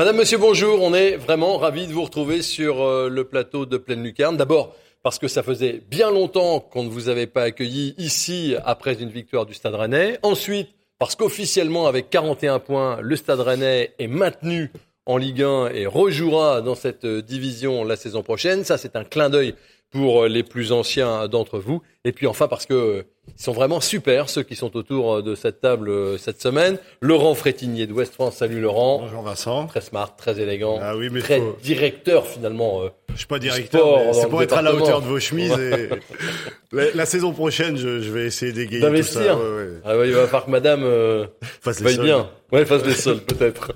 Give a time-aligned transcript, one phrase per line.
[0.00, 0.80] Madame, Monsieur, bonjour.
[0.80, 4.38] On est vraiment ravis de vous retrouver sur euh, le plateau de Pleine Lucarne.
[4.38, 8.94] D'abord, parce que ça faisait bien longtemps qu'on ne vous avait pas accueilli ici après
[8.94, 10.18] une victoire du Stade Rennais.
[10.22, 14.72] Ensuite, parce qu'officiellement, avec 41 points, le Stade Rennais est maintenu
[15.04, 18.64] en Ligue 1 et rejouera dans cette euh, division la saison prochaine.
[18.64, 19.54] Ça, c'est un clin d'œil
[19.90, 21.82] pour euh, les plus anciens d'entre vous.
[22.06, 23.04] Et puis enfin, parce que
[23.38, 26.78] ils sont vraiment super, ceux qui sont autour euh, de cette table euh, cette semaine.
[27.00, 28.36] Laurent Frétinier de West France.
[28.36, 29.00] Salut Laurent.
[29.02, 29.66] Bonjour Vincent.
[29.66, 30.78] Très smart, très élégant.
[30.82, 32.82] Ah oui, mais très faut- directeur finalement.
[32.82, 35.52] euh, Je suis pas directeur, c'est pour être à la hauteur de vos chemises.
[35.58, 35.88] et...
[36.72, 39.36] la, la saison prochaine, je, je vais essayer d'égayer tout ça.
[39.36, 39.68] Ouais, ouais.
[39.84, 41.26] Ah ouais, il va falloir que madame euh,
[41.60, 42.28] Fasse les bien.
[42.52, 43.72] Ouais, fasse les sols peut-être.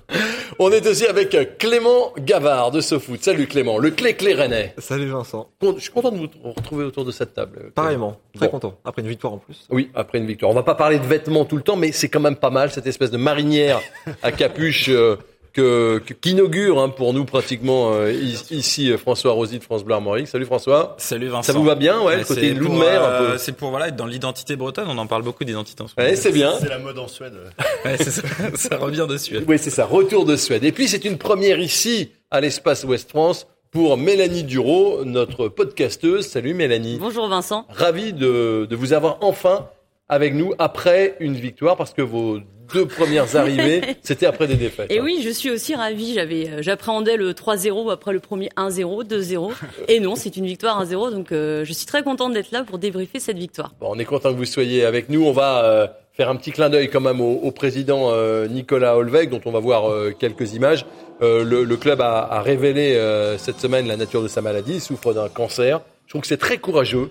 [0.58, 3.22] On est aussi avec Clément Gavard de SoFoot.
[3.22, 4.74] Salut Clément, le clé clé rennais.
[4.78, 5.48] Salut Vincent.
[5.62, 7.52] Je suis content de vous retrouver autour de cette table.
[7.56, 7.72] Clément.
[7.74, 8.52] Pareillement, très Bon.
[8.52, 8.78] content.
[8.84, 9.66] Après une victoire en plus.
[9.70, 10.50] Oui, après une victoire.
[10.50, 12.70] On va pas parler de vêtements tout le temps, mais c'est quand même pas mal
[12.70, 13.80] cette espèce de marinière
[14.22, 15.16] à capuche euh,
[15.54, 18.12] que que- qu'inaugure hein, pour nous pratiquement euh,
[18.50, 20.28] ici euh, François Rosy de France Bleu Armorique.
[20.28, 20.94] Salut François.
[20.98, 21.52] Salut Vincent.
[21.52, 23.38] Ça vous va bien, ouais, le c'est côté loup de pour, mer un euh, peu.
[23.38, 24.88] C'est pour voilà être dans l'identité bretonne.
[24.88, 26.08] On en parle beaucoup d'identité en moment.
[26.10, 26.52] Ouais, c'est bien.
[26.60, 27.34] C'est la mode en Suède.
[27.84, 28.22] Ouais, c'est ça,
[28.54, 29.44] ça revient de Suède.
[29.46, 29.84] Oui, c'est ça.
[29.84, 30.64] Retour de Suède.
[30.64, 36.26] Et puis c'est une première ici à l'espace Ouest France pour Mélanie Duro, notre podcasteuse.
[36.26, 36.98] Salut Mélanie.
[37.00, 37.66] Bonjour Vincent.
[37.68, 39.68] Ravi de, de vous avoir enfin
[40.08, 42.38] avec nous après une victoire parce que vos
[42.72, 44.90] deux premières arrivées, c'était après des défaites.
[44.90, 45.02] Et hein.
[45.04, 46.14] oui, je suis aussi ravie.
[46.14, 49.52] J'avais, euh, j'appréhendais le 3-0 après le premier 1-0, 2-0.
[49.88, 51.12] Et non, c'est une victoire 1-0.
[51.12, 53.72] Donc, euh, je suis très contente d'être là pour débriefer cette victoire.
[53.80, 55.24] Bon, on est content que vous soyez avec nous.
[55.24, 58.96] On va euh, faire un petit clin d'œil quand même au, au président euh, Nicolas
[58.96, 60.86] Holweg, dont on va voir euh, quelques images.
[61.22, 64.74] Euh, le, le club a, a révélé euh, cette semaine la nature de sa maladie.
[64.74, 65.80] Il souffre d'un cancer.
[66.06, 67.10] Je trouve que c'est très courageux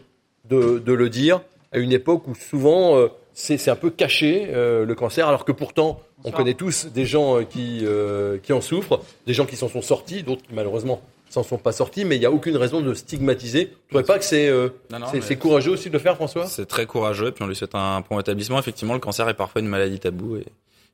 [0.50, 4.48] de, de le dire à une époque où souvent euh, c'est c'est un peu caché
[4.54, 8.54] euh, le cancer, alors que pourtant on connaît tous des gens euh, qui, euh, qui
[8.54, 12.06] en souffrent, des gens qui s'en sont sortis, d'autres qui malheureusement s'en sont pas sortis,
[12.06, 13.70] mais il n'y a aucune raison de stigmatiser.
[13.70, 16.00] Tu trouvez pas que c'est euh, Non, non, c'est- mais- c'est courageux aussi de le
[16.00, 16.46] faire, François?
[16.46, 17.28] C'est très courageux.
[17.30, 18.60] Et puis on lui souhaite un bon établissement.
[18.60, 20.42] Effectivement, le cancer est parfois une maladie taboue et,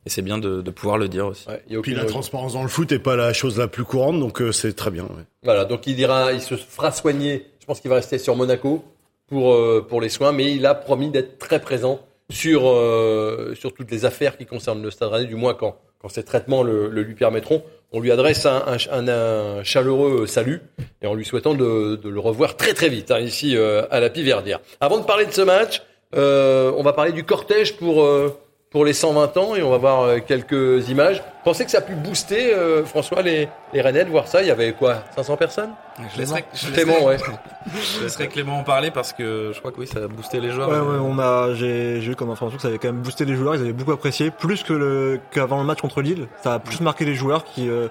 [0.05, 1.45] et c'est bien de, de pouvoir le dire aussi.
[1.49, 2.13] Ouais, il y a Puis la raison.
[2.13, 4.91] transparence dans le foot est pas la chose la plus courante, donc euh, c'est très
[4.91, 5.03] bien.
[5.03, 5.23] ouais.
[5.43, 7.45] Voilà, donc il ira, il se fera soigner.
[7.59, 8.83] Je pense qu'il va rester sur Monaco
[9.27, 11.99] pour euh, pour les soins, mais il a promis d'être très présent
[12.29, 16.09] sur euh, sur toutes les affaires qui concernent le Stade Rennais, du moins quand quand
[16.09, 17.61] ces traitements le, le lui permettront.
[17.91, 20.61] On lui adresse un, un, un chaleureux salut
[21.01, 23.99] et en lui souhaitant de, de le revoir très très vite hein, ici euh, à
[23.99, 24.59] la Piverdière.
[24.79, 25.81] Avant de parler de ce match,
[26.15, 28.29] euh, on va parler du cortège pour euh,
[28.71, 31.23] pour les 120 ans et on va voir euh, quelques images.
[31.43, 34.41] Pensez que ça a pu booster euh, François les les Rennais de voir ça?
[34.41, 35.71] Il y avait quoi 500 personnes?
[36.13, 37.17] Je laisserai, je Clément, ouais.
[37.97, 40.51] je laisserai Clément en parler parce que je crois que oui, ça a boosté les
[40.51, 40.69] joueurs.
[40.69, 43.25] Ouais, ouais, on a, j'ai, j'ai eu comme information que ça avait quand même boosté
[43.25, 43.55] les joueurs.
[43.55, 46.27] Ils avaient beaucoup apprécié, plus que le, qu'avant le match contre Lille.
[46.43, 47.87] Ça a plus marqué les joueurs qui, euh,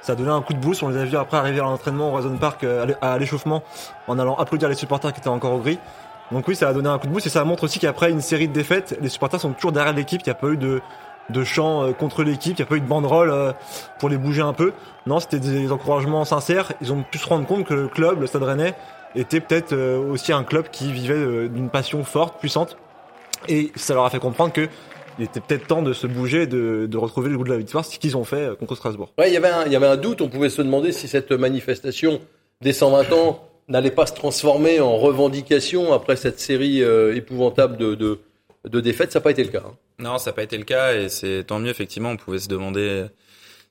[0.00, 0.82] ça a donné un coup de boost.
[0.84, 3.64] On les a vus après arriver à l'entraînement au Horizon Park euh, à l'échauffement
[4.06, 5.78] en allant applaudir les supporters qui étaient encore au gris.
[6.32, 8.20] Donc oui, ça a donné un coup de boost et ça montre aussi qu'après une
[8.20, 10.20] série de défaites, les supporters sont toujours derrière l'équipe.
[10.24, 10.80] Il n'y a pas eu de,
[11.28, 13.52] de chants euh, contre l'équipe, il n'y a pas eu de banderole euh,
[13.98, 14.72] pour les bouger un peu.
[15.06, 16.72] Non, c'était des encouragements sincères.
[16.80, 18.74] Ils ont pu se rendre compte que le club, le Stade Rennais,
[19.16, 22.76] était peut-être euh, aussi un club qui vivait d'une passion forte, puissante.
[23.48, 24.68] Et ça leur a fait comprendre que
[25.18, 27.84] il était peut-être temps de se bouger, de, de retrouver le goût de la victoire,
[27.84, 29.10] ce qu'ils ont fait contre Strasbourg.
[29.18, 30.22] Ouais, il y avait il y avait un doute.
[30.22, 32.20] On pouvait se demander si cette manifestation
[32.62, 37.94] des 120 ans n'allait pas se transformer en revendication après cette série euh, épouvantable de,
[37.94, 39.12] de, défaites.
[39.12, 39.62] Ça n'a pas été le cas.
[39.66, 39.74] hein.
[39.98, 41.70] Non, ça n'a pas été le cas et c'est tant mieux.
[41.70, 43.04] Effectivement, on pouvait se demander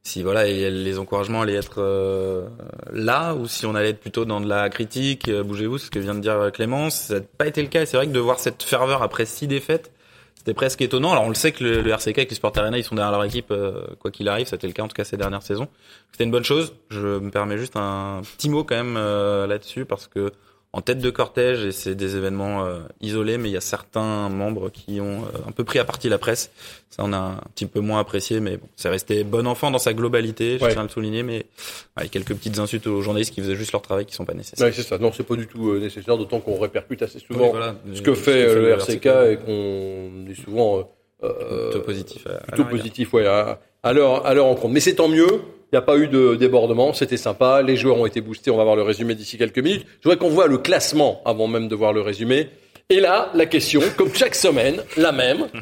[0.03, 2.47] si voilà les encouragements allaient être euh,
[2.93, 5.27] là ou si on allait être plutôt dans de la critique.
[5.27, 6.95] euh, Bougez-vous, ce que vient de dire Clémence.
[6.95, 7.81] Ça n'a pas été le cas.
[7.81, 9.91] Et C'est vrai que de voir cette ferveur après six défaites,
[10.39, 11.11] c'était presque étonnant.
[11.11, 13.11] Alors on le sait que le, le RCK avec les supporters Arena, ils sont derrière
[13.11, 14.47] leur équipe euh, quoi qu'il arrive.
[14.47, 15.67] C'était le cas en tout cas ces dernières saisons.
[16.13, 16.73] C'était une bonne chose.
[16.89, 20.31] Je me permets juste un petit mot quand même euh, là-dessus parce que
[20.71, 24.29] en tête de cortège et c'est des événements euh, isolés, mais il y a certains
[24.29, 26.51] membres qui ont euh, un peu pris à partie la presse.
[26.91, 29.79] Ça, on a un petit peu moins apprécié, mais bon, c'est resté bon enfant dans
[29.79, 30.57] sa globalité.
[30.59, 30.71] Je Ouais.
[30.71, 31.47] tiens à le souligner, mais
[31.95, 34.67] avec quelques petites insultes aux journalistes qui faisaient juste leur travail, qui sont pas nécessaires.
[34.67, 34.99] Ouais, c'est ça.
[34.99, 37.75] Non, c'est pas du tout euh, nécessaire, d'autant qu'on répercute assez souvent Oui, voilà.
[37.93, 39.05] ce que fait euh, le RCK RCK.
[39.31, 40.83] et qu'on est souvent euh,
[41.21, 42.25] Plutôt positif.
[42.27, 44.73] à- plutôt positif, ouais, à, à leur à leur rencontre.
[44.73, 45.27] Mais c'est tant mieux.
[45.71, 47.61] Il n'y a pas eu de débordement, c'était sympa.
[47.61, 48.49] Les joueurs ont été boostés.
[48.49, 49.85] On va voir le résumé d'ici quelques minutes.
[49.99, 52.49] Je voudrais qu'on voit le classement avant même de voir le résumé.
[52.89, 55.47] Et là, la question, comme chaque semaine, la même.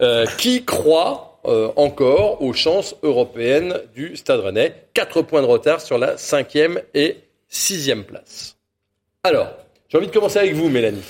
[0.00, 4.72] Euh, qui croit euh, encore aux chances européennes du Stade Rennais?
[4.94, 7.16] Quatre points de retard sur la cinquième et
[7.48, 8.54] sixième place.
[9.24, 9.48] Alors,
[9.88, 11.02] j'ai envie de commencer avec vous, Mélanie.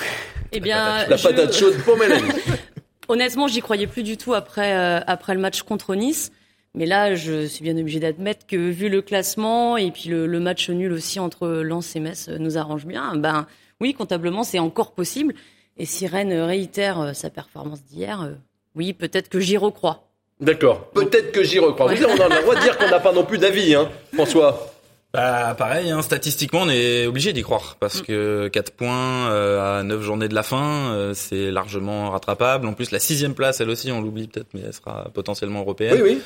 [0.52, 2.30] Eh bien, La je- patate chaude pour Mélanie.
[3.08, 6.30] Honnêtement, j'y croyais plus du tout après euh, après le match contre Nice.
[6.74, 10.40] Mais là, je suis bien obligée d'admettre que vu le classement et puis le, le
[10.40, 13.16] match nul aussi entre Lens et Metz euh, nous arrange bien.
[13.16, 13.46] Ben
[13.80, 15.34] oui, comptablement, c'est encore possible.
[15.76, 18.32] Et si Rennes réitère euh, sa performance d'hier, euh,
[18.74, 20.08] oui, peut-être que j'y recrois.
[20.40, 20.90] D'accord.
[20.90, 21.88] Peut-être que j'y recrois.
[21.88, 23.90] Vous savez, on a le droit de dire qu'on n'a pas non plus d'avis, hein,
[24.14, 24.72] François.
[25.18, 29.82] Bah, pareil, hein, statistiquement, on est obligé d'y croire parce que 4 points euh, à
[29.82, 32.68] 9 journées de la fin, euh, c'est largement rattrapable.
[32.68, 36.00] En plus, la sixième place, elle aussi, on l'oublie peut-être, mais elle sera potentiellement européenne.
[36.00, 36.22] Oui, oui.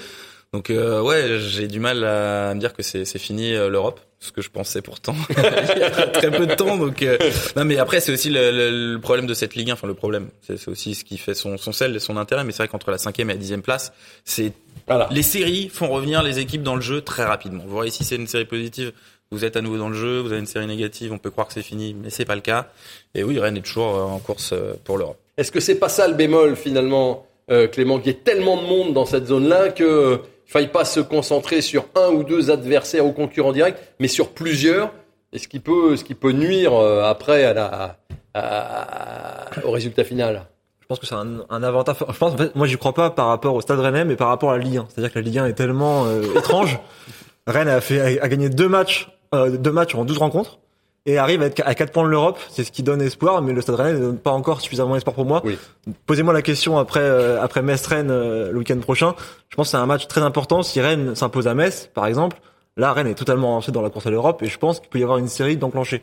[0.52, 4.32] Donc euh, ouais, j'ai du mal à me dire que c'est fini euh, l'Europe, ce
[4.32, 6.76] que je pensais pourtant il y a très peu de temps.
[6.76, 7.16] Donc euh,
[7.56, 9.72] non, mais après c'est aussi le, le- le problème de cette Ligue 1.
[9.72, 12.44] Enfin le problème, c'est aussi ce qui fait son son sel et son intérêt.
[12.44, 13.94] Mais c'est vrai qu'entre la cinquième et la dixième place,
[14.26, 14.52] c'est
[14.86, 15.08] Voilà.
[15.10, 17.64] les séries font revenir les équipes dans le jeu très rapidement.
[17.66, 18.92] Vous voyez si c'est une série positive,
[19.30, 20.20] vous êtes à nouveau dans le jeu.
[20.20, 22.42] Vous avez une série négative, on peut croire que c'est fini, mais c'est pas le
[22.42, 22.68] cas.
[23.14, 25.16] Et oui, Rennes est toujours euh, en course euh, pour l'Europe.
[25.38, 28.66] Est-ce que c'est pas ça le bémol finalement, euh, Clément, qu'il y ait tellement de
[28.66, 30.16] monde dans cette zone-là que euh,
[30.52, 34.92] faille pas se concentrer sur un ou deux adversaires ou concurrents directs, mais sur plusieurs,
[35.32, 37.96] et ce qui peut, ce qui peut nuire euh, après à la,
[38.34, 40.44] à- au résultat final.
[40.80, 41.96] Je pense que c'est un, un avantage.
[42.06, 44.28] Je pense, en fait, moi, j'y crois pas par rapport au Stade Rennais, mais par
[44.28, 44.86] rapport à la Ligue 1.
[44.90, 46.78] C'est-à-dire que la Ligue 1 est tellement euh, étrange.
[47.46, 50.58] Rennes a fait, a, gagné deux matchs, euh, deux matchs en 12 rencontres.
[51.04, 53.52] Et arrive à être à 4 points de l'Europe, c'est ce qui donne espoir, mais
[53.52, 55.42] le Stade Rennais ne donne pas encore suffisamment espoir pour moi.
[55.44, 55.58] Oui.
[56.06, 59.14] Posez-moi la question après euh, après Metz-Rennes euh, le week-end prochain.
[59.48, 60.62] Je pense que c'est un match très important.
[60.62, 62.36] Si Rennes s'impose à Metz, par exemple,
[62.76, 65.00] là Rennes est totalement lancé dans la course à l'Europe et je pense qu'il peut
[65.00, 66.02] y avoir une série d'enclenchée.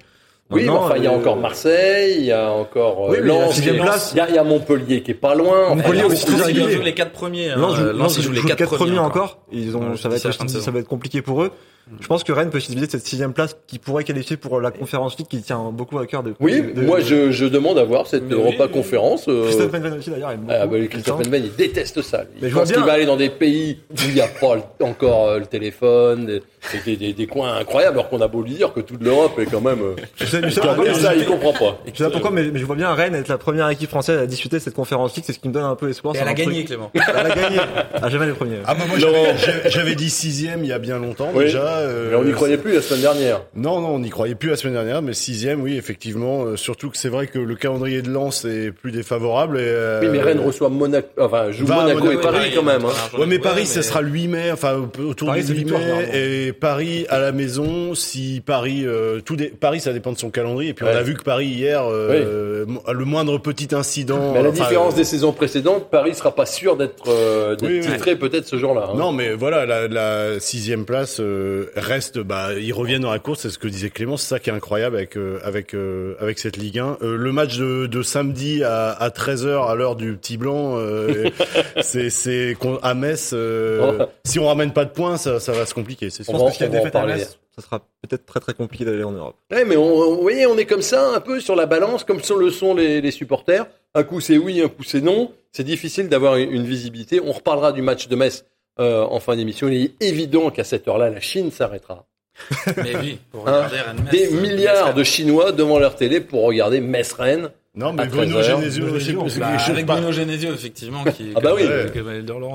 [0.51, 3.11] Oui, mais Maintenant, enfin, il y a euh, encore Marseille, il y a encore euh,
[3.21, 5.11] Oui, Lens, sixième il y a- place- il y, a- il y a Montpellier qui
[5.11, 5.75] est pas loin.
[5.75, 7.51] Montpellier aussi, très ils jouent les quatre premiers.
[7.51, 7.55] hein.
[7.55, 9.37] Lens joue, Lens, Lens ils joue jouent les quatre premiers encore.
[9.51, 11.51] Ils ont, ça va être, ça va être compliqué pour eux.
[11.99, 14.59] Je pense que Rennes peut se diviser de cette sixième place qui pourrait qualifier pour
[14.61, 16.33] la conférence League qui tient beaucoup à cœur de.
[16.39, 19.25] Oui, de- moi de- je, je demande à voir cette Mais Europa oui, conférence.
[19.27, 20.31] euh, Christophe Penven aussi d'ailleurs.
[20.31, 21.23] aime Ah bah, Christophe.
[21.23, 22.19] Penven, il déteste ça.
[22.19, 22.27] lui.
[22.41, 24.27] Mais Il je vois pense qu'il va aller dans des pays où il n'y a
[24.27, 26.41] pas encore euh, le téléphone, des,
[26.85, 29.45] des, des- des coins incroyables, alors qu'on a beau lui dire que toute l'Europe est
[29.47, 29.81] quand même...
[29.81, 31.79] euh, Je sais, je sais, ça, il comprend pas.
[31.91, 34.19] je sais pas pourquoi, mais, mais je vois bien Rennes être la première équipe française
[34.19, 35.25] à disputer cette conférence League.
[35.25, 36.15] C'est ce qui me donne un peu espoir.
[36.15, 36.67] Et elle a gagné, truc.
[36.67, 36.91] Clément.
[36.93, 37.01] Elle
[37.31, 37.57] a gagné.
[38.01, 38.57] Ah, jamais les premiers.
[38.65, 41.78] Ah bah moi j'avais- dit sixième il y a bien longtemps déjà.
[41.79, 43.41] Euh, Mais on n'y croyait plus la semaine dernière.
[43.55, 46.43] Non, non, on n'y croyait plus la semaine dernière, mais sixième, oui, effectivement.
[46.45, 49.57] euh, surtout que c'est vrai que le calendrier de Lens est plus défavorable.
[49.59, 52.85] Et, euh, Oui, mais Rennes reçoit Monaco, enfin, joue Monaco et Paris quand même.
[52.85, 53.17] hein.
[53.17, 55.81] Ouais, mais Paris, ça sera le 8 mai, enfin autour Paris, du c'est 8 victoire,
[55.81, 57.93] mai, et Paris à la maison.
[57.95, 60.71] Si Paris, euh, tout dé- Paris, ça dépend de son calendrier.
[60.71, 60.91] Et puis Ouais.
[60.93, 64.31] on a vu que Paris hier, euh, le moindre petit incident.
[64.33, 67.55] Mais à la enfin, différence euh, des saisons précédentes, Paris sera pas sûr d'être euh,
[67.61, 68.89] Oui, titré peut-être ce jour-là.
[68.91, 68.97] hein.
[68.97, 72.19] Non, mais voilà, la, la sixième place euh, reste.
[72.19, 73.41] Bah, ils reviennent dans la course.
[73.41, 74.17] C'est ce que disait Clément.
[74.17, 76.97] C'est ça qui est incroyable avec euh, avec euh, avec cette Ligue 1.
[77.01, 80.77] Euh, le match de, de samedi à, à 13 h à l'heure du petit blanc,
[80.77, 81.29] euh,
[81.81, 83.31] c'est c'est qu'on- à Metz.
[83.33, 86.09] euh, si on ramène pas de points, ça, ça va se compliquer.
[86.09, 86.33] C'est sûr.
[86.33, 87.05] On s'il y a défaite à.
[87.05, 89.35] Metz, ça sera peut-être très très compliqué d'aller en Europe.
[89.51, 92.03] Ouais, mais on, on- vous voyez, on est comme ça, un peu sur la balance,
[92.03, 93.65] comme sont- le sont les, les supporters.
[93.95, 95.31] Un coup c'est oui, un coup c'est non.
[95.51, 97.19] C'est difficile d'avoir une, une visibilité.
[97.25, 98.45] On reparlera du match de Metz
[98.79, 99.67] euh, en fin d'émission.
[99.67, 102.05] Il est évident qu'à cette heure-là, la Chine s'arrêtera.
[102.77, 106.43] Mais oui, pour Hein, regarder Rennes-Metz, Des euh, milliards de Chinois devant leur télé pour
[106.43, 107.49] regarder Metz-Rennes.
[107.75, 108.61] Non, mais Bruno 13 heures.
[108.61, 111.63] Genesio, Bah, avec Bruno Genesio, effectivement, qui Ah bah oui.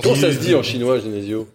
[0.02, 1.48] Comment ça se dit en chinois, Genesio?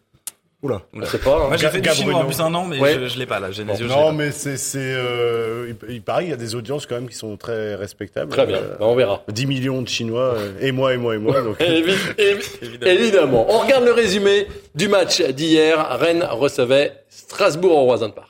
[0.62, 0.82] Oula.
[0.94, 1.36] Je sais pas.
[1.36, 1.48] hein.
[1.48, 2.96] Moi, j'ai fait du chinois en plus un an, mais Ouais.
[2.96, 3.50] je, je l'ai pas là.
[3.50, 4.12] Genesio, l'ai Non, pas.
[4.12, 4.78] mais c'est c'est.
[4.82, 8.30] Euh, il, paraît qu'il y a des audiences quand même qui sont très respectables.
[8.30, 9.24] Très bien, Euh, Bah, on verra.
[9.30, 11.40] 10 millions de Chinois, euh, et moi, et moi, et moi.
[11.42, 13.46] Donc, Évi- évi- Évidemment.
[13.50, 15.98] On regarde le résumé du match d'hier.
[15.98, 18.28] Rennes recevait Strasbourg au Roison Park.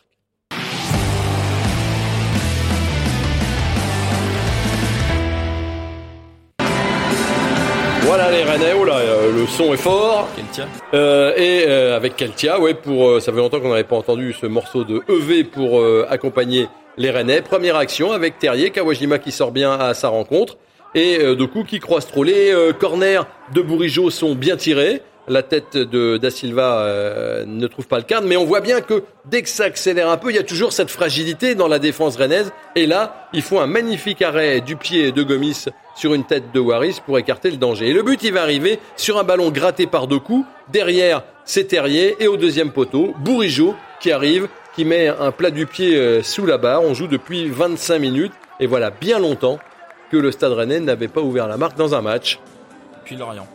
[8.10, 10.28] Voilà les Rennais, oh là, euh, le son est fort.
[10.36, 13.84] Quel tir Euh, et euh, avec Keltia, ouais, pour euh, ça fait longtemps qu'on n'avait
[13.84, 17.44] pas entendu ce morceau de EV pour euh, accompagner les Rennais.
[17.44, 20.58] Première action avec Terrier, Kawajima qui sort bien à sa rencontre
[20.96, 22.24] et euh, Doku qui croise trop.
[22.24, 23.22] Les euh, corners
[23.54, 25.04] de Bourigeau sont bien tirés.
[25.30, 28.82] La tête de Da Silva euh, ne trouve pas le cadre, mais on voit bien
[28.82, 31.80] que dès que ça accélère un peu, il y a toujours cette fragilité dans la
[31.80, 32.52] défense rennaise.
[32.76, 36.60] Et là, il faut un magnifique arrêt du pied de Gomis sur une tête de
[36.60, 37.90] Waris pour écarter le danger.
[37.90, 40.46] Et le but, il va arriver sur un ballon gratté par deux coups.
[40.72, 42.16] Derrière, c'est Terrier.
[42.20, 46.46] Et au deuxième poteau, Bourigeau qui arrive, qui met un plat du pied euh, sous
[46.46, 46.82] la barre.
[46.82, 48.34] On joue depuis 25 minutes.
[48.60, 49.60] Et voilà bien longtemps
[50.12, 52.40] que le Stade Rennais n'avait pas ouvert la marque dans un match.
[53.06, 53.48] Puis Lorient.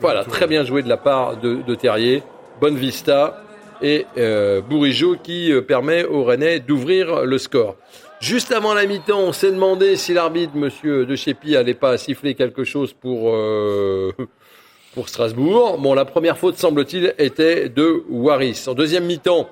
[0.00, 2.22] Voilà, très bien joué de la part de, de Terrier.
[2.60, 3.42] Bonne vista
[3.82, 7.76] et euh, Bourigeau qui euh, permet au Rennais d'ouvrir le score.
[8.20, 12.34] Juste avant la mi-temps, on s'est demandé si l'arbitre, Monsieur De Chépi, allait pas siffler
[12.34, 14.12] quelque chose pour euh,
[14.94, 15.78] pour Strasbourg.
[15.78, 18.64] Bon, la première faute, semble-t-il, était de Waris.
[18.68, 19.48] En deuxième mi-temps,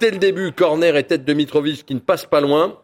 [0.00, 2.78] dès le début, corner et tête de Mitrovic qui ne passe pas loin.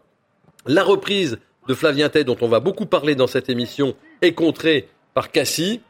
[0.66, 4.88] La reprise de Flavien Tay, dont on va beaucoup parler dans cette émission, est contrée
[5.14, 5.80] par Cassis.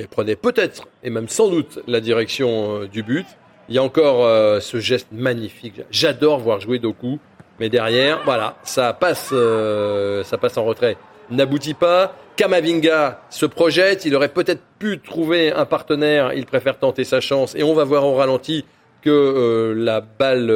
[0.00, 3.26] Et prenait peut-être, et même sans doute, la direction euh, du but.
[3.68, 5.82] Il y a encore euh, ce geste magnifique.
[5.90, 7.18] J'adore voir jouer Doku.
[7.58, 10.96] Mais derrière, voilà, ça passe, euh, ça passe en retrait.
[11.30, 12.16] N'aboutit pas.
[12.36, 14.06] Kamavinga se projette.
[14.06, 16.32] Il aurait peut-être pu trouver un partenaire.
[16.32, 17.54] Il préfère tenter sa chance.
[17.54, 18.64] Et on va voir au ralenti
[19.02, 20.50] que la balle,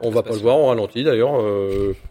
[0.00, 1.34] on va pas le voir au ralenti d'ailleurs.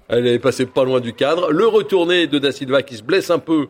[0.07, 1.51] elle est passée pas loin du cadre.
[1.51, 3.67] Le retourné de Da Silva qui se blesse un peu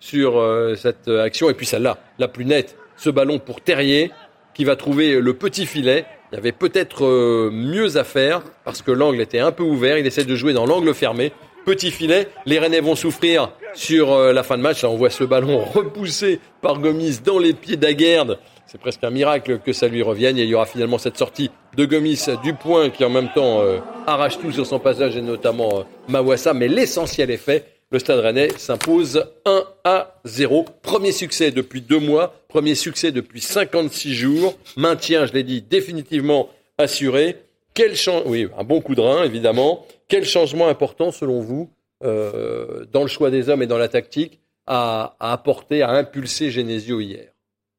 [0.00, 1.48] sur euh, cette action.
[1.50, 4.10] Et puis celle-là, la plus nette, ce ballon pour Terrier
[4.54, 6.04] qui va trouver le petit filet.
[6.32, 9.98] Il y avait peut-être euh, mieux à faire parce que l'angle était un peu ouvert.
[9.98, 11.32] Il essaie de jouer dans l'angle fermé.
[11.64, 12.28] Petit filet.
[12.46, 14.82] Les Rennais vont souffrir sur euh, la fin de match.
[14.82, 18.38] Là, on voit ce ballon repoussé par Gomis dans les pieds d'Aguerd.
[18.66, 20.38] C'est presque un miracle que ça lui revienne.
[20.38, 23.60] Et il y aura finalement cette sortie de Gomis du point qui en même temps
[23.60, 26.54] euh, arrache tout sur son passage et notamment euh, Mawassa.
[26.54, 27.69] Mais l'essentiel est fait.
[27.92, 30.64] Le Stade Rennais s'impose 1 à 0.
[30.80, 32.34] Premier succès depuis deux mois.
[32.46, 34.56] Premier succès depuis 56 jours.
[34.76, 37.42] Maintien, je l'ai dit, définitivement assuré.
[37.74, 37.94] Quel
[38.26, 39.84] oui, un bon coup de rein, évidemment.
[40.06, 41.68] Quel changement important, selon vous,
[42.04, 46.52] euh, dans le choix des hommes et dans la tactique, à, à apporter, à impulser
[46.52, 47.30] Genesio hier?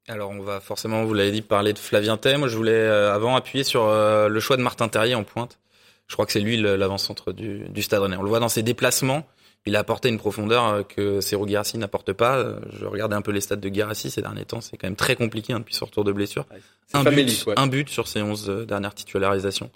[0.09, 2.35] Alors on va forcément, vous l'avez dit, parler de Flavien Tay.
[2.35, 5.59] Moi je voulais euh, avant appuyer sur euh, le choix de Martin Terrier en pointe.
[6.07, 8.17] Je crois que c'est lui l'avant-centre du, du Stade Rennais.
[8.17, 9.23] On le voit dans ses déplacements.
[9.67, 12.37] Il a apporté une profondeur euh, que Serou Guirassi n'apporte pas.
[12.37, 14.61] Euh, Je regardais un peu les stats de Guirassi ces derniers temps.
[14.61, 16.45] C'est quand même très compliqué hein, depuis son retour de blessure.
[16.93, 17.53] Un famélique, but, ouais.
[17.57, 19.69] un but sur ses 11 euh, dernières titularisations.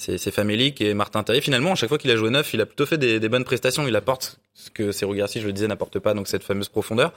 [0.00, 2.66] C'est famélique et Martin Terrier finalement à chaque fois qu'il a joué neuf, il a
[2.66, 3.84] plutôt fait des, des bonnes prestations.
[3.88, 7.12] Il apporte ce que Serou Guirassi, je le disais, n'apporte pas, donc cette fameuse profondeur.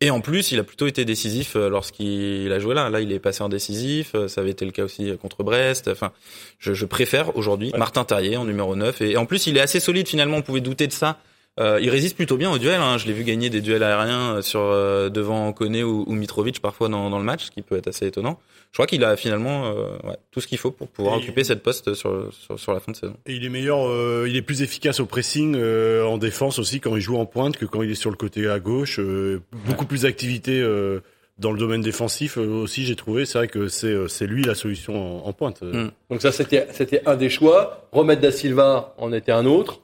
[0.00, 2.90] Et en plus, il a plutôt été décisif lorsqu'il a joué là.
[2.90, 4.16] Là, il est passé en décisif.
[4.26, 5.86] Ça avait été le cas aussi contre Brest.
[5.86, 6.10] Enfin,
[6.58, 9.02] je, je préfère aujourd'hui Martin Terrier en numéro 9.
[9.02, 10.38] Et, en plus, il est assez solide finalement.
[10.38, 11.20] On pouvait douter de ça.
[11.58, 12.80] Euh, il résiste plutôt bien au duel.
[12.80, 12.98] Hein.
[12.98, 16.60] Je l'ai vu gagner des duels aériens euh, sur euh, devant Koné ou, ou Mitrovic
[16.60, 18.38] parfois dans, dans le match, ce qui peut être assez étonnant.
[18.72, 21.44] Je crois qu'il a finalement euh, ouais, tout ce qu'il faut pour pouvoir Et- occuper
[21.44, 23.14] cette poste sur, sur, sur la fin de saison.
[23.24, 26.80] Et il est meilleur, euh, il est plus efficace au pressing, euh, en défense aussi
[26.80, 28.98] quand il joue en pointe que quand il est sur le côté à gauche.
[29.00, 31.00] euh, beaucoup plus d'activité euh,
[31.38, 32.84] dans le domaine défensif euh, aussi.
[32.84, 35.62] J'ai trouvé, c'est vrai que c'est euh, c'est lui la solution en, en pointe.
[35.62, 35.88] Mm.
[36.10, 37.88] Donc ça, c'était c'était un des choix.
[37.92, 39.80] Remettre Da Silva en était un autre.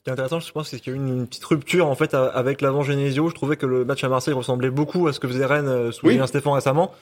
[0.00, 1.86] Ce qui est intéressant, je pense, c'est qu'il y a eu une, une petite rupture
[1.86, 3.28] en fait avec l'avant Genesio.
[3.28, 5.92] Je trouvais que le match à Marseille ressemblait beaucoup à ce que faisait Rennes euh,
[5.92, 6.12] sous Oui.
[6.12, 6.92] Julien Stéphane récemment.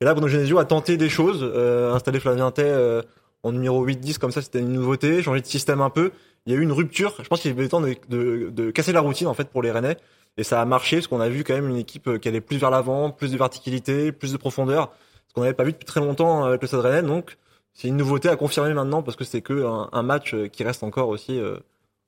[0.00, 3.02] Et là, Bruno Genesio a tenté des choses, euh, installer Flavien Tay euh,
[3.44, 6.10] en numéro 8-10 comme ça, c'était une nouveauté, changer de système un peu.
[6.46, 7.14] Il y a eu une rupture.
[7.22, 9.62] Je pense qu'il avait le temps de, de, de casser la routine en fait pour
[9.62, 9.96] les Rennais.
[10.36, 12.40] Et ça a marché parce qu'on a vu quand même une équipe euh, qui allait
[12.40, 14.92] plus vers l'avant, plus de verticalité, plus de profondeur,
[15.28, 17.02] ce qu'on n'avait pas vu depuis très longtemps avec le Stade Rennais.
[17.02, 17.38] Donc
[17.74, 20.64] c'est une nouveauté à confirmer maintenant parce que c'est que un, un match euh, qui
[20.64, 21.56] reste encore aussi euh,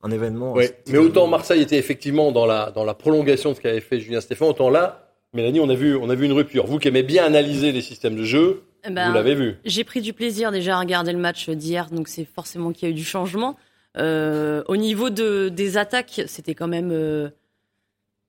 [0.03, 0.53] un événement.
[0.55, 4.01] Oui, mais autant Marseille était effectivement dans la, dans la prolongation de ce qu'avait fait
[4.01, 6.67] Julien Stéphane, autant là, Mélanie, on a vu, on a vu une rupture.
[6.67, 9.57] Vous qui aimez bien analyser les systèmes de jeu, Eh ben, vous l'avez vu.
[9.65, 12.91] J'ai pris du plaisir déjà à regarder le match d'hier, donc c'est forcément qu'il y
[12.91, 13.57] a eu du changement.
[13.99, 17.29] Euh, au niveau de, des attaques, c'était quand même euh,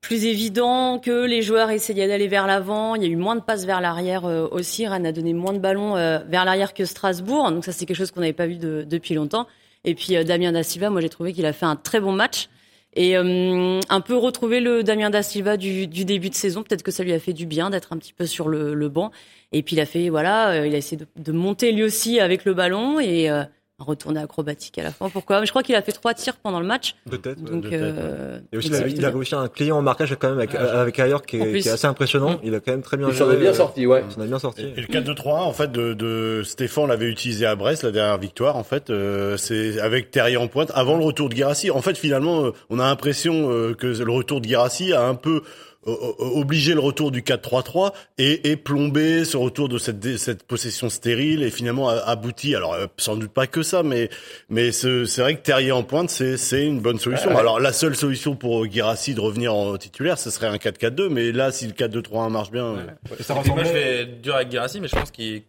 [0.01, 2.95] plus évident que les joueurs essayaient d'aller vers l'avant.
[2.95, 4.85] Il y a eu moins de passes vers l'arrière euh, aussi.
[4.87, 7.49] Rennes a donné moins de ballons euh, vers l'arrière que Strasbourg.
[7.51, 9.47] Donc ça, c'est quelque chose qu'on n'avait pas vu de- depuis longtemps.
[9.83, 12.11] Et puis euh, Damien Da Silva, moi j'ai trouvé qu'il a fait un très bon
[12.11, 12.50] match.
[12.93, 16.61] Et euh, un peu retrouver le Damien Da Silva du, du début de saison.
[16.61, 18.89] Peut-être que ça lui a fait du bien d'être un petit peu sur le, le
[18.89, 19.11] banc.
[19.53, 22.19] Et puis il a fait, voilà, euh, il a essayé de, de monter lui aussi
[22.19, 23.43] avec le ballon et euh,
[23.81, 25.09] retourné acrobatique à la fin.
[25.09, 25.39] Pourquoi?
[25.39, 26.95] Mais Je crois qu'il a fait trois tirs pendant le match.
[27.09, 27.41] Peut-être.
[27.41, 31.21] Donc, euh, Et aussi, il, aussi un client en marquage quand même avec, avec Ayor
[31.23, 31.61] qui, est- plus.
[31.61, 32.39] qui est assez impressionnant.
[32.43, 34.03] Il a quand même très bien Il s'en est bien euh, sorti, ouais.
[34.09, 34.61] Il s'en est bien sorti.
[34.75, 38.55] Et le 4-2-3 en fait de, de Stéphane l'avait utilisé à Brest la dernière victoire
[38.55, 41.71] en fait euh, c'est avec Terrier en pointe avant le retour de Guirassi.
[41.71, 45.15] En fait finalement euh, on a l'impression euh, que le retour de Guirassi a un
[45.15, 45.41] peu
[45.85, 51.43] obliger le retour du 4-3-3 et, et plomber ce retour de cette, cette possession stérile
[51.43, 52.55] et finalement abouti.
[52.55, 54.09] Alors euh, sans doute pas que ça, mais
[54.50, 57.35] mais ce- c'est vrai que Terrier en pointe, c'est c'est une bonne solution.
[57.38, 61.31] Alors la seule solution pour Guirassi de revenir en titulaire, ce serait un 4-4-2, mais
[61.31, 62.85] là si le 4-2-3-1 marche bien, euh,
[63.19, 65.41] Et ça Et moi, je vais être dur avec Guirassi, mais je pense qu'il,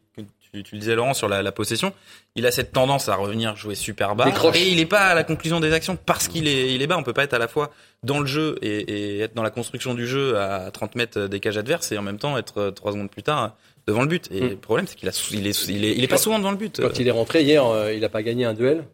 [0.53, 1.93] tu, tu le disais Laurent sur la, la possession,
[2.37, 4.27] il a cette tendance à revenir jouer super bas.
[4.27, 4.57] Décroche.
[4.57, 6.99] Et il est pas à la conclusion des actions parce qu'il est, il est bas.
[6.99, 7.71] On peut pas être à la fois
[8.03, 11.41] dans le jeu et, et être dans la construction du jeu à 30 mètres des
[11.41, 13.57] cages adverses et en même temps être euh, trois secondes plus tard
[13.87, 14.29] devant le but.
[14.31, 14.49] Et Mm.
[14.51, 16.57] le problème, c'est qu'il a, il est, il est, il est pas souvent devant le
[16.59, 16.81] but.
[16.83, 18.85] Quand il est rentré hier, euh, il n'a pas gagné un duel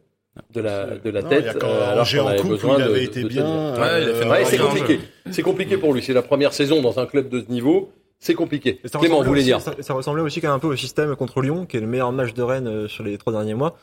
[0.55, 1.41] de la, de la non, tête.
[1.43, 3.75] il y a quand euh, alors en avait coupe, besoin il avait de été bien.
[3.75, 5.01] Ouais, c'est compliqué.
[5.33, 6.03] C'est compliqué pour lui.
[6.03, 7.91] C'est la première saison dans un club de ce niveau.
[8.21, 8.81] C'est compliqué.
[8.85, 11.15] Ça Clément, vous voulez dire ça, ça ressemblait aussi quand même un peu au système
[11.17, 13.77] contre Lyon, qui est le meilleur match de Rennes euh, sur les trois derniers mois,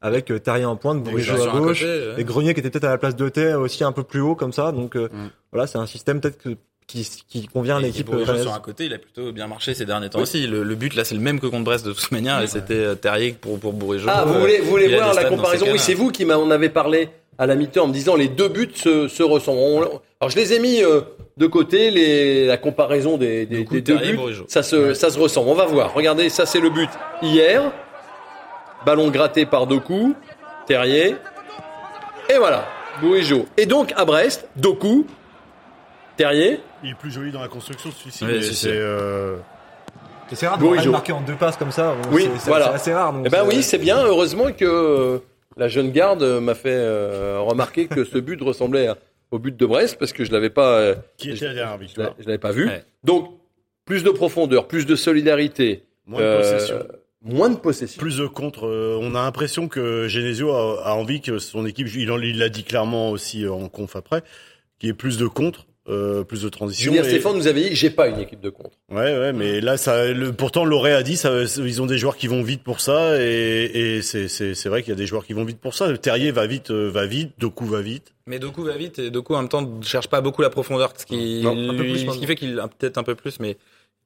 [0.00, 2.84] avec euh, Terrier en pointe, Bourigeau à gauche, côté, euh, et Grenier qui était peut-être
[2.84, 4.72] à la place de Thé aussi un peu plus haut comme ça.
[4.72, 5.28] Donc euh, Mm.
[5.52, 6.56] voilà, c'est un système peut-être que-
[6.86, 10.10] qui, qui convient à l'équipe sur un côté, il a plutôt bien marché ces derniers
[10.10, 10.46] temps aussi.
[10.46, 12.96] Le, le but là, c'est le même que contre Brest de toute manière, et c'était
[12.96, 14.08] Terrier pour pour Bourigeau.
[14.10, 17.08] Ah, vous voulez, vous voir la comparaison ces Oui, c'est vous qui m'en avez parlé
[17.38, 19.88] à la mi-temps en me disant les deux buts se, se ressemblent.
[20.20, 21.00] Alors je les ai mis euh,
[21.36, 24.18] de côté, les, la comparaison des, des, des deux buts.
[24.48, 25.48] Ça se, ça se ressemble.
[25.48, 25.94] On va voir.
[25.94, 26.90] Regardez, ça c'est le but
[27.22, 27.72] hier.
[28.84, 30.14] Ballon gratté par Doku,
[30.66, 31.14] Terrier.
[32.28, 32.64] Et voilà,
[33.00, 33.46] Bourigeau.
[33.56, 35.06] Et donc à Brest, Doku,
[36.16, 36.60] Terrier.
[36.84, 38.24] Il est plus joli dans la construction celui-ci.
[38.24, 39.36] Oui, mais c'est euh,
[40.30, 41.94] Et C'est rare de marquer en deux passes comme ça.
[42.02, 42.66] Bon, Oui, c'est- voilà.
[42.66, 43.12] C'est assez rare.
[43.12, 44.04] donc Eh ben oui, c'est bien.
[44.04, 45.20] Heureusement que
[45.56, 48.96] la jeune garde m'a fait euh, remarquer que ce but ressemblait à-
[49.32, 51.82] au but de Brest parce que je l'avais pas, euh, qui était la dernière je
[51.82, 52.08] victoire.
[52.10, 52.68] l'avais- je l'avais pas vu.
[52.68, 52.84] Ouais.
[53.02, 53.38] Donc
[53.84, 56.78] plus de profondeur, plus de solidarité, Moins de euh, possession.
[57.22, 57.98] moins de possession.
[58.00, 58.66] Plus de contre.
[58.66, 62.62] euh, on a l'impression que Genesio a, a envie que son équipe, il l'a dit
[62.64, 64.22] clairement aussi en conf après,
[64.78, 66.92] qu'il y ait plus de contre, euh, plus de transition.
[66.92, 68.76] Julien et- Stéphane nous avait dit j'ai pas une équipe de contre.
[68.90, 72.16] Ouais, ouais, mais là, ça, le, pourtant, Loré a dit, ça, ils ont des joueurs
[72.16, 73.64] qui vont vite pour ça, et,
[73.96, 75.96] et c'est, c'est, c'est vrai qu'il y a des joueurs qui vont vite pour ça.
[75.98, 78.14] Terrier va vite, euh, va vite, Doku va vite.
[78.26, 80.92] Mais Doku va vite et Doku en même temps ne cherche pas beaucoup la profondeur,
[80.96, 83.14] ce qui, Non, un peu lui- plus, ce qui fait qu'il a peut-être un peu
[83.16, 83.56] plus, mais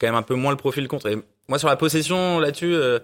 [0.01, 1.09] quand même un peu moins le profil contre.
[1.09, 1.17] Et
[1.49, 2.99] moi sur la possession là-dessus, euh,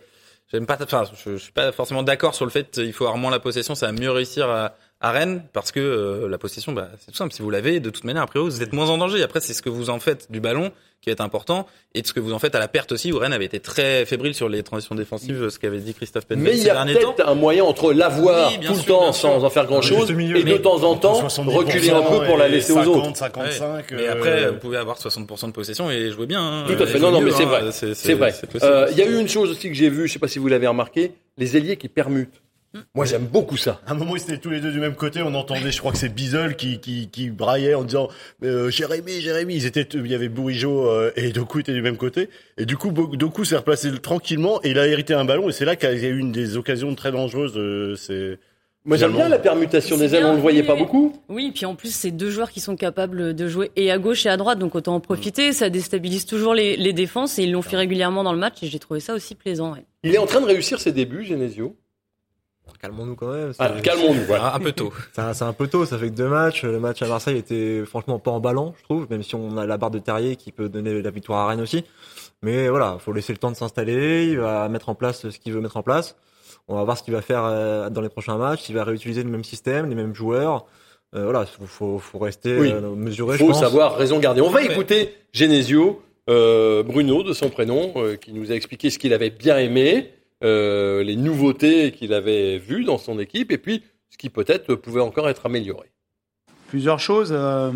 [0.50, 3.18] j'aime pas, enfin je, je suis pas forcément d'accord sur le fait qu'il faut avoir
[3.18, 6.72] moins la possession, ça va mieux réussir à, à Rennes parce que euh, la possession,
[6.72, 7.32] bah, c'est tout simple.
[7.34, 9.22] Si vous l'avez, de toute manière, a priori, vous êtes moins en danger.
[9.22, 12.12] Après, c'est ce que vous en faites du ballon qui est important et de ce
[12.12, 14.48] que vous en faites à la perte aussi, où Rennes avait été très fébrile sur
[14.48, 17.64] les transitions défensives, ce qu'avait dit Christophe Penbel Mais il y a peut-être un moyen
[17.64, 20.36] entre l'avoir Oui, tout le temps sans en faire grand chose juste milieu.
[20.36, 23.16] et de temps en temps 70% reculer un peu pour la laisser aux 50, autres.
[23.16, 23.84] 55.
[23.90, 26.40] Mais euh, après, vous pouvez avoir 60% de possession et jouer bien.
[26.40, 26.64] hein.
[26.68, 26.92] Tout à fait.
[26.92, 27.46] jouer Non, non, mieux, mais c'est hein.
[27.46, 27.72] vrai.
[27.72, 28.30] C'est vrai.
[28.32, 28.62] c'est.
[28.62, 30.38] Euh, Il y a eu une chose aussi que j'ai vue, je sais pas si
[30.38, 32.40] vous l'avez remarqué, les ailiers qui permutent.
[32.94, 33.80] Moi, j'aime beaucoup ça.
[33.86, 35.20] À un moment, ils étaient tous les deux du même côté.
[35.22, 38.08] On entendait, je crois que c'est Bizel qui, qui, qui braillait en disant
[38.44, 39.54] euh, Jérémy, Jérémy.
[39.56, 42.30] Ils étaient, il y avait Bourigeau euh, et Doku étaient du même côté.
[42.56, 45.48] Et du coup, Doku s'est replacé tranquillement et il a hérité un ballon.
[45.48, 47.98] Et c'est là qu'il y a eu une des occasions très dangereuses.
[47.98, 48.38] c'est
[48.84, 51.12] Moi, j'aime bien la permutation des ailes, on le voyait pas beaucoup.
[51.28, 54.24] Oui, puis en plus, c'est deux joueurs qui sont capables de jouer et à gauche
[54.26, 55.52] et à droite, donc autant en profiter.
[55.52, 58.66] Ça déstabilise toujours les, les défenses et ils l'ont fait régulièrement dans le match et
[58.66, 59.74] j'ai trouvé ça aussi plaisant.
[59.74, 59.84] ouais.
[60.04, 61.76] Il est en train de réussir ses débuts, Genesio.
[62.80, 63.52] Calmons-nous quand même.
[63.58, 64.54] Ah, calmons-nous, voilà.
[64.54, 64.92] Un peu tôt.
[65.12, 66.64] C'est un, peu tôt, ça fait que deux matchs.
[66.64, 69.76] Le match à Marseille était franchement pas emballant, je trouve, même si on a la
[69.76, 71.84] barre de Terrier qui peut donner la victoire à Rennes aussi.
[72.42, 74.26] Mais voilà, faut laisser le temps de s'installer.
[74.26, 76.16] Il va mettre en place ce qu'il veut mettre en place.
[76.68, 78.68] On va voir ce qu'il va faire euh, dans les prochains matchs.
[78.68, 80.66] Il va réutiliser le même système, les mêmes joueurs.
[81.14, 82.72] Euh, voilà, faut, faut, faut rester Oui.
[82.72, 83.34] euh, mesuré.
[83.36, 83.60] Il je faut pense.
[83.60, 84.40] savoir raison garder.
[84.40, 88.98] On va écouter Genesio, euh, Bruno de son prénom, euh, qui nous a expliqué ce
[88.98, 90.10] qu'il avait bien aimé,
[90.42, 95.00] euh, les nouveautés qu'il avait vues dans son équipe, et puis ce qui peut-être pouvait
[95.00, 95.92] encore être amélioré.
[96.68, 97.30] Plusieurs choses.
[97.32, 97.70] Euh,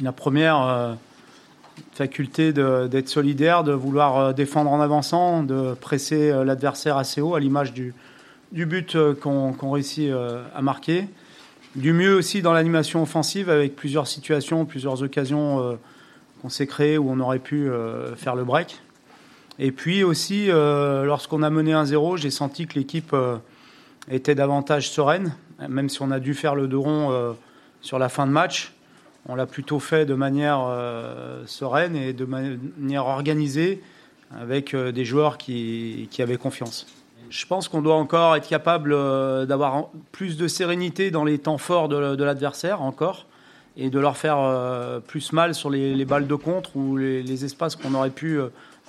[0.00, 0.94] la première, euh,
[1.92, 7.72] faculté d'être solidaire, de vouloir défendre en avançant, de presser l'adversaire assez haut, à l'image
[7.72, 7.94] du,
[8.52, 10.10] du but qu'on réussit
[10.54, 11.06] à marquer.
[11.76, 15.78] Du mieux aussi dans l'animation offensive, avec plusieurs situations, plusieurs occasions
[16.40, 17.70] qu'on s'est créées où on aurait pu
[18.16, 18.80] faire le break.
[19.58, 23.36] Et puis aussi, euh, lorsqu'on a mené 1-0, j'ai senti que l'équipe euh,
[24.10, 25.34] était davantage sereine,
[25.68, 27.32] même si on a dû faire le dos rond euh,
[27.82, 28.72] sur la fin de match.
[29.28, 30.66] On l'a plutôt fait de manière
[31.46, 33.80] sereine et de manière organisée,
[34.36, 36.88] avec des joueurs qui, qui avaient confiance.
[37.30, 38.90] Je pense qu'on doit encore être capable
[39.46, 43.26] d'avoir plus de sérénité dans les temps forts de, l'adversaire, encore,
[43.76, 47.76] et de leur faire plus mal sur les, les balles de contre ou les, espaces
[47.76, 48.40] qu'on aurait pu,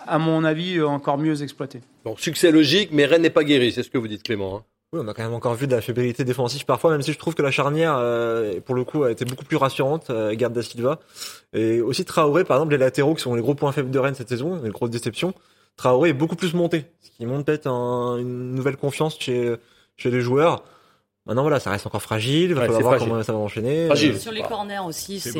[0.07, 1.81] à mon avis, euh, encore mieux exploiter.
[2.05, 4.57] Bon, succès logique, mais Rennes n'est pas guéri, c'est ce que vous dites Clément.
[4.57, 4.63] hein.
[4.93, 7.17] Oui, on a quand même encore vu de la fébrilité défensive parfois, même si je
[7.17, 10.53] trouve que la charnière, euh, pour le coup, a été beaucoup plus rassurante, euh, garde
[10.53, 10.99] da Silva.
[11.53, 14.13] Et aussi Traoré, par exemple, les latéraux qui sont les gros points faibles de Rennes
[14.13, 15.33] cette saison, les grosses déceptions.
[15.77, 19.55] Traoré est beaucoup plus monté, ce qui montre peut-être un- une nouvelle confiance chez,
[19.97, 20.63] chez les joueurs.
[21.25, 23.09] Maintenant, voilà, ça reste encore fragile, il va Ouais, falloir voir fragile.
[23.11, 23.85] comment ça va enchaîner.
[23.87, 24.19] Fragile.
[24.19, 25.31] Sur les corners aussi, c'est.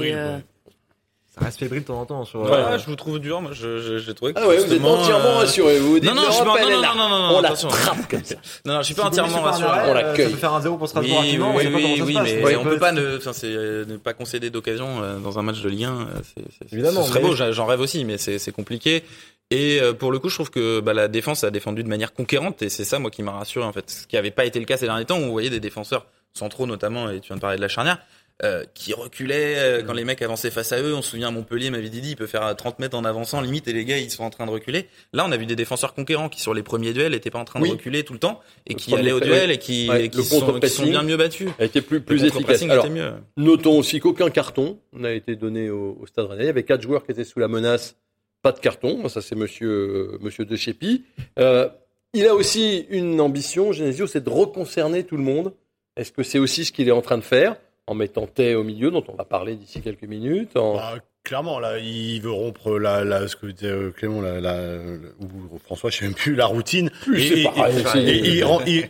[1.37, 2.25] Ça reste fébrile de temps en temps.
[2.25, 3.41] Sur, Ouais, euh, Ouais, je vous trouve dur.
[3.41, 5.79] Moi, je, je, j'ai trouvé que Ah ouais, vous êtes entièrement euh, rassuré.
[5.79, 6.93] Vous vous dites, Non, non, je suis pas- non, là.
[6.95, 8.35] non, non, non, On la trappe comme ça.
[8.65, 9.67] Non, non, je suis pas si entièrement rassuré.
[9.67, 10.25] arrêt, On euh, l'accueille.
[10.25, 12.23] Ça peut faire un 0 pour Oui, Strasbourg oui, rapidement, on oui, oui, se passe.
[12.35, 15.17] mais Ouais, on peut- peut pas ne, enfin, c'est euh, ne pas concéder d'occasion euh,
[15.17, 16.07] dans un match de Ligue 1.
[16.23, 19.03] c'est, c'est, Évidemment, ce serait beau, j'en rêve aussi, mais c'est, c'est compliqué.
[19.49, 22.13] Et euh, pour le coup, je trouve que bah, la défense a défendu de manière
[22.13, 24.59] conquérante, et c'est ça moi qui m'a rassuré en fait, ce qui avait pas été
[24.59, 27.35] le cas ces derniers temps où on voyait des défenseurs centraux notamment, et tu viens
[27.37, 27.97] de parler de la charnière.
[28.41, 30.95] Euh, qui reculaient euh, quand les mecs avançaient face à eux.
[30.95, 33.39] On se souvient à Montpellier, m'avait dit, il peut faire euh, 30 mètres en avançant
[33.41, 34.87] limite et les gars ils sont en train de reculer.
[35.13, 37.45] Là, on a vu des défenseurs conquérants qui sur les premiers duels étaient pas en
[37.45, 37.71] train de Oui.
[37.71, 40.23] reculer tout le temps et Le qui allaient au duel et qui, Ouais, et qui
[40.23, 40.85] sont, qui contre-pressing.
[40.85, 41.49] sont bien mieux battus.
[41.59, 42.63] Était plus, plus efficace.
[42.63, 43.13] Alors, était mieux.
[43.37, 46.43] Notons aussi qu'aucun carton n'a été donné au, au Stade Rennais.
[46.43, 47.95] Il y avait quatre joueurs qui étaient sous la menace,
[48.41, 49.07] pas de carton.
[49.09, 51.03] Ça, c'est Monsieur euh, Monsieur De Chépi.
[51.39, 51.69] Euh,
[52.15, 55.53] il a aussi une ambition, Genesio, c'est de reconcerner tout le monde.
[55.95, 57.55] Est-ce que c'est aussi ce qu'il est en train de faire?
[57.87, 60.93] En mettant Tay au milieu, dont on va parler d'ici quelques minutes en- Bah,
[61.23, 64.77] clairement, là, il veut rompre la, la ce que disait euh, Clément, la, la,
[65.19, 66.89] ou François, je sais même plus, la routine.
[67.15, 67.45] Et-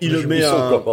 [0.01, 0.81] il, le met un-.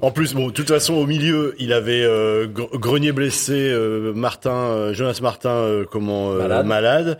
[0.00, 4.12] En plus, bon, de toute façon, au milieu, il avait euh, Gre- Grenier blessé, euh,
[4.12, 6.66] Martin, euh, Jonas Martin, euh, comment euh, Malade.
[6.66, 7.18] malade.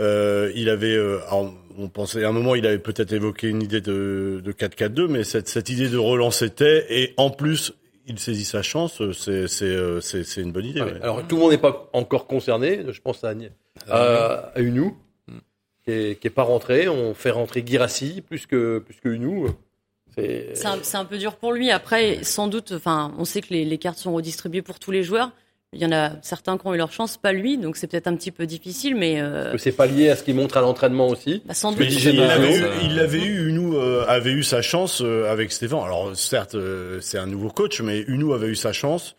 [0.00, 3.62] Euh, il avait, euh, alors, on pensait à un moment, il avait peut-être évoqué une
[3.62, 7.72] idée de, de 4-4-2, mais cette, cette idée de relancer était, et en plus,
[8.06, 9.00] il saisit sa chance.
[9.00, 10.00] euh, C'est c'est euh,
[10.36, 10.80] une bonne idée.
[10.82, 10.92] Ouais.
[10.92, 11.02] ouais.
[11.02, 12.80] Alors tout le monde n'est pas encore concerné.
[12.90, 13.32] Je pense à,
[13.88, 14.96] à, à Unou,
[15.84, 16.88] qui est, qui est pas rentré.
[16.88, 19.48] On fait rentrer Girassi plus que plus que Unou.
[20.14, 21.70] C'est un, c'est un peu dur pour lui.
[21.70, 25.02] Après, sans doute, enfin, on sait que les, les cartes sont redistribuées pour tous les
[25.02, 25.30] joueurs.
[25.74, 28.06] Il y en a certains qui ont eu leur chance, pas lui, donc c'est peut-être
[28.06, 30.60] un petit peu difficile, mais euh, que c'est pas lié à ce qu'il montre à
[30.60, 31.42] l'entraînement aussi.
[31.46, 31.86] bah, sans doute.
[31.88, 35.50] Il Genesio, l'avait eu, il l'avait eu, Unou euh, avait eu sa chance euh, avec
[35.50, 35.80] Stéphane.
[35.84, 39.16] Alors certes, euh, c'est un nouveau coach, mais Unou avait eu sa chance.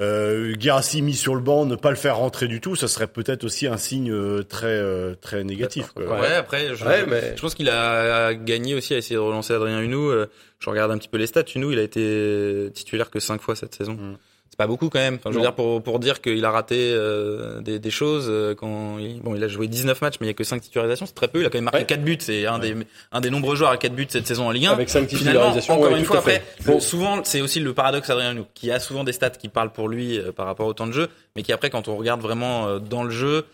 [0.00, 0.54] Euh,
[1.02, 3.66] mis sur le banc, ne pas le faire rentrer du tout, ça serait peut-être aussi
[3.66, 5.88] un signe euh, très euh, très négatif.
[5.88, 6.20] quoi.
[6.20, 6.34] Ouais.
[6.34, 9.80] Après, je, Ouais, mais- je pense qu'il a gagné aussi à essayer de relancer Adrien
[9.80, 10.10] Hunou.
[10.10, 10.26] Euh,
[10.60, 11.44] Je regarde un petit peu les stats.
[11.54, 13.94] Hunou, il a été titulaire que cinq fois cette saison.
[13.94, 14.16] Mm.
[14.58, 15.14] Pas beaucoup quand même.
[15.14, 15.44] Enfin, je veux Non.
[15.44, 19.34] dire pour pour dire qu'il a raté euh, des, des choses euh, quand il, bon,
[19.36, 21.40] il a joué 19 matchs, mais il y a que 5 titularisations, c'est très peu.
[21.40, 21.86] Il a quand même marqué Ouais.
[21.86, 22.18] 4 buts.
[22.20, 22.74] C'est un des
[23.12, 24.72] un des nombreux joueurs à 4 buts cette saison en Ligue 1.
[24.72, 25.74] Avec cinq Finalement, titularisations.
[25.74, 28.80] encore ouais, une fois, après, Bon, souvent, c'est aussi le paradoxe Adrien Hunou, qui a
[28.80, 31.42] souvent des stats qui parlent pour lui euh, par rapport au temps de jeu, mais
[31.44, 33.44] qui après, quand on regarde vraiment euh, dans le jeu,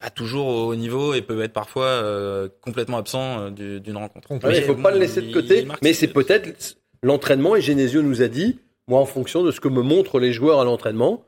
[0.00, 4.32] pas toujours au niveau et peut être parfois euh, complètement absent euh, du- d'une rencontre.
[4.44, 5.68] ouais, il faut pas le laisser de côté.
[5.82, 7.54] Mais c'est peut-être l'entraînement.
[7.54, 8.58] Et Genesio nous a dit,
[8.90, 11.22] moi, en fonction de ce que me montrent les joueurs à l'entraînement.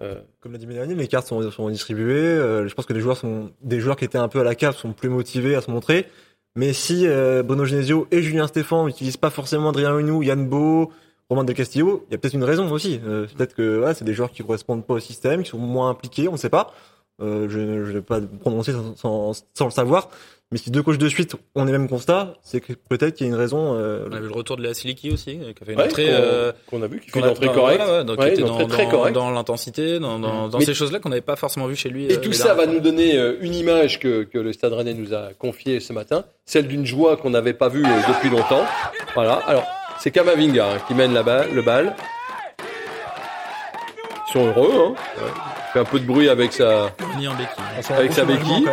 [0.00, 2.14] euh, Comme l'a dit Mélanie, les cartes sont, sont distribuées.
[2.14, 4.54] Euh, je pense que les joueurs sont des joueurs qui étaient un peu à la
[4.54, 6.06] cave sont plus motivés à se montrer.
[6.54, 10.92] Mais si euh, Bruno Genesio et Julien Stéphan n'utilisent pas forcément Adrien Hunou, Yann Beau,
[11.28, 13.00] Romain Del Castillo, il y a peut-être une raison aussi.
[13.04, 16.28] Euh, peut-être que c'est des joueurs qui correspondent pas au système, qui sont moins impliqués,
[16.28, 16.72] on ne sait pas.
[17.20, 20.08] Euh, je ne vais pas prononcer sans, sans, sans le savoir.
[20.50, 23.28] Mais si deux coachs de suite ont les mêmes constats, c'est que peut-être qu'il y
[23.28, 23.74] a une raison.
[23.74, 25.78] euh, On a vu le retour de la Siliki aussi, euh, qui a fait une
[25.78, 26.06] ouais, entrée.
[26.06, 27.82] qu'on euh, qu'on a vu, qui fait une a- entrée dans- correcte.
[27.86, 29.14] ouais, donc qui Ouais, était dans, dans- correcte.
[29.14, 32.06] dans l'intensité, dans, dans, dans Mais- ces choses-là qu'on n'avait pas forcément vu chez lui.
[32.06, 35.12] Et euh, tout ça va nous donner une image que, que le Stade Rennais nous
[35.12, 38.64] a confiée ce matin, celle d'une joie qu'on n'avait pas vue depuis longtemps.
[39.14, 39.34] Voilà.
[39.46, 39.64] Alors,
[40.00, 41.94] c'est Kamavinga hein, qui mène la balle, le bal.
[44.28, 44.94] Ils sont heureux.
[45.20, 45.24] Hein.
[45.72, 46.64] Fait un peu de bruit avec sa.
[46.66, 46.90] fois.
[47.18, 47.94] Ni en béquille.
[47.96, 48.66] avec sa béquille.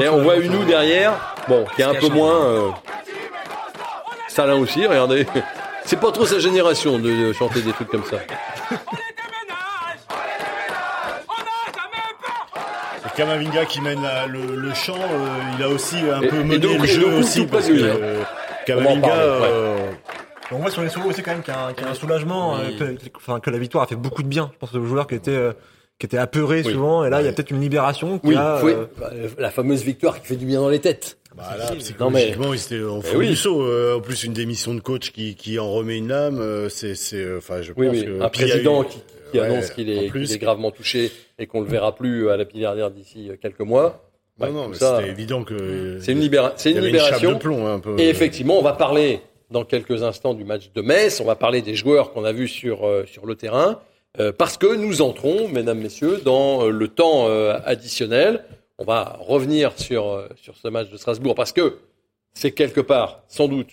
[0.00, 0.54] Et on voit soulagement.
[0.56, 1.12] Unou derrière,
[1.48, 2.44] bon, qui est un peu moins.
[2.44, 2.68] Euh...
[4.28, 5.26] Salin aussi, regardez.
[5.84, 8.16] C'est pas trop sa génération de, de chanter des trucs comme ça.
[13.04, 15.26] Et Kamavinga qui mène la- le, le chant, euh,
[15.58, 17.66] il a aussi un Et- peu et mené donc- le et jeu donc, aussi parce
[17.66, 18.22] que euh,
[18.66, 19.48] Kamavinga, parler, ouais.
[19.50, 19.90] euh,
[20.52, 21.90] On voit sur les solos aussi quand même qu'il y a un, qu'il y a
[21.90, 22.76] un soulagement, Oui.
[22.80, 24.50] euh, que, enfin, que la victoire a fait beaucoup de bien.
[24.54, 25.52] Je pense aux joueurs qui étaient, euh,
[25.98, 26.72] qui étaient apeurés Oui.
[26.72, 29.50] souvent, et là il y a peut-être une libération qui Oui, a, euh, bah, la
[29.50, 31.18] fameuse victoire qui fait du bien dans les têtes.
[31.36, 33.28] bah là, Non, psychologiquement, ils étaient en fond oui.
[33.28, 33.62] du saut.
[33.62, 36.94] Euh, en plus, une démission de coach qui, qui en remet une lame, euh, c'est,
[36.94, 38.04] c'est, enfin, je Oui, pense oui.
[38.04, 38.98] que Un président eu- qui,
[39.32, 42.28] qui ouais, annonce qu'il est, plus, qu'il est gravement touché et qu'on le verra plus
[42.28, 44.04] à la Pillardière d'ici euh, quelques mois.
[44.38, 46.84] Non, Ouais, non, mais ça, c'était évident que C'est une, libéra- c'est il y une
[46.84, 47.32] avait une chape libération.
[47.32, 47.98] de plomb, hein, un peu.
[47.98, 49.20] Et effectivement, on va parler
[49.52, 51.20] dans quelques instants du match de Metz.
[51.20, 53.78] On va parler des joueurs qu'on a vus sur, euh, sur le terrain.
[54.18, 57.26] euh, parce que nous entrons, mesdames, messieurs, dans euh, le temps
[57.64, 58.44] additionnel.
[58.78, 61.78] On va revenir sur, sur ce match de Strasbourg parce que
[62.34, 63.68] c'est quelque part, sans doute,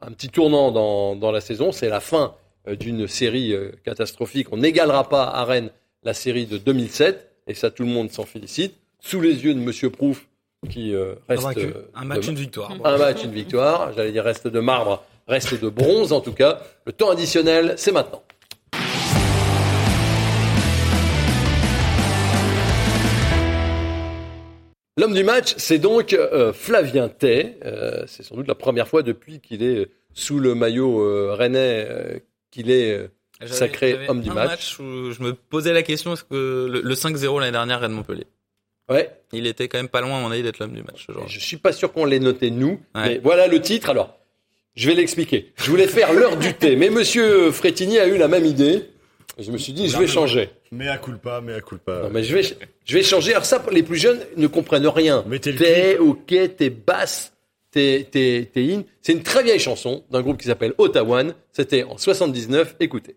[0.00, 1.70] un petit tournant dans, dans la saison.
[1.72, 2.34] C'est la fin
[2.66, 4.48] d'une série catastrophique.
[4.52, 5.70] On n'égalera pas à Rennes
[6.02, 8.74] la série de 2007, et ça, tout le monde s'en félicite.
[9.00, 10.26] Sous les yeux de Monsieur Prouf,
[10.70, 10.94] qui
[11.28, 11.44] reste
[11.94, 12.72] Un match, une victoire.
[12.84, 13.92] un match, une victoire.
[13.94, 16.60] J'allais dire reste de marbre, reste de bronze en tout cas.
[16.86, 18.22] Le temps additionnel, c'est maintenant.
[24.96, 27.56] L'homme du match, c'est donc euh, Flavien Tay.
[27.64, 31.84] Euh, c'est sans doute la première fois depuis qu'il est sous le maillot euh, rennais
[31.90, 32.18] euh,
[32.52, 33.08] qu'il est euh,
[33.46, 34.78] sacré homme du un match.
[34.78, 38.26] où je me posais la question est-ce que le, le 5-0 l'année dernière Rennes Montpellier,
[38.88, 41.06] Ouais, il était quand même pas loin à mon avis d'être l'homme du match.
[41.08, 41.24] jour-là.
[41.26, 43.08] je suis pas sûr qu'on l'ait noté nous, Ouais.
[43.08, 43.90] mais voilà le titre.
[43.90, 44.16] Alors,
[44.74, 45.52] je vais l'expliquer.
[45.56, 48.90] Je voulais faire l'heure du thé, mais Monsieur Frétini a eu la même idée.
[49.38, 50.48] Je me suis dit, je vais changer.
[50.70, 52.02] Mais à culpa, mais à culpa.
[52.04, 52.42] Non, mais je vais,
[52.84, 53.32] je vais changer.
[53.32, 55.24] Alors ça, les plus jeunes ne comprennent rien.
[55.40, 57.32] T'es ok, t'es basse,
[57.70, 58.82] t'es, t'es, t'es in.
[59.02, 61.22] C'est une très vieille chanson d'un groupe qui s'appelle Ottawa.
[61.52, 62.76] C'était en 79.
[62.80, 63.16] Écoutez.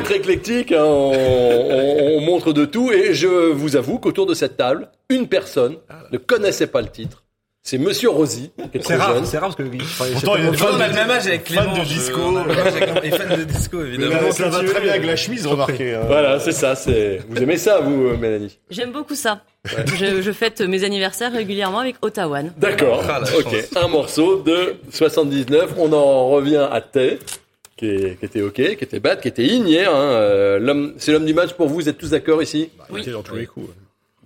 [0.00, 2.90] Être éclectique, hein, on, on- on montre de tout.
[2.92, 5.76] Et je vous avoue qu'autour de cette table, une personne
[6.12, 7.22] ne connaissait pas le titre.
[7.62, 9.26] C'est Monsieur Rosy, qui est très rare, jeune.
[9.26, 9.76] c'est rare parce que.
[9.76, 11.26] enfin, Pourtant, il y a tellement des fan fans on a de- le même âge
[11.26, 11.62] avec Clément.
[11.74, 12.20] fan de disco.
[12.24, 14.14] on a le même âge avec- Et fan de disco, Mais évidemment.
[14.22, 15.94] là, ça va très bien avec la chemise, remarquez.
[15.94, 16.00] hein.
[16.06, 16.74] Voilà, c'est ça.
[16.74, 17.20] C'est.
[17.28, 18.58] Vous aimez ça, vous, euh, Mélanie?
[18.70, 19.42] J'aime beaucoup ça.
[19.66, 22.40] Je, je fête mes anniversaires régulièrement avec Ottawa.
[22.56, 23.02] D'accord.
[23.06, 23.54] Ah, ok.
[23.76, 25.74] Un morceau de 79.
[25.76, 27.18] On en revient à Tay,
[27.80, 29.92] qui, est- qui était ok, qui était bad, qui était in hier.
[29.92, 29.98] Hein.
[30.12, 31.74] Euh, l'homme, c'est l'homme du match pour vous.
[31.76, 33.66] Vous êtes tous d'accord ici Il était dans tous les coups.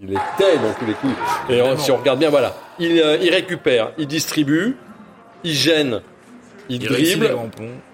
[0.02, 1.14] Il était dans tous les coups.
[1.48, 4.76] Et on- si on regarde bien, voilà, il, euh, il récupère, il distribue,
[5.44, 6.02] il gêne,
[6.68, 7.30] il, Il dribble.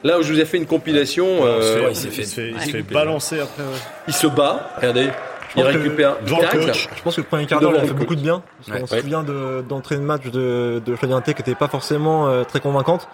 [0.02, 2.48] Là où je vous ai fait une compilation, euh, Il s'est fait, il se fait,
[2.50, 2.72] il se Ouais.
[2.72, 3.62] fait balancer après.
[3.62, 3.68] ouais.
[4.08, 4.70] il se bat.
[4.76, 5.08] Regardez,
[5.56, 6.88] il que récupère, il coach.
[6.96, 8.42] Je pense que le premier quart d'heure, il a fait beaucoup de bien.
[8.66, 8.96] Parce qu'on Ouais.
[8.98, 12.60] se souvient de- d'entrée de match de, de Té qui était pas forcément euh, très
[12.60, 13.08] convaincante.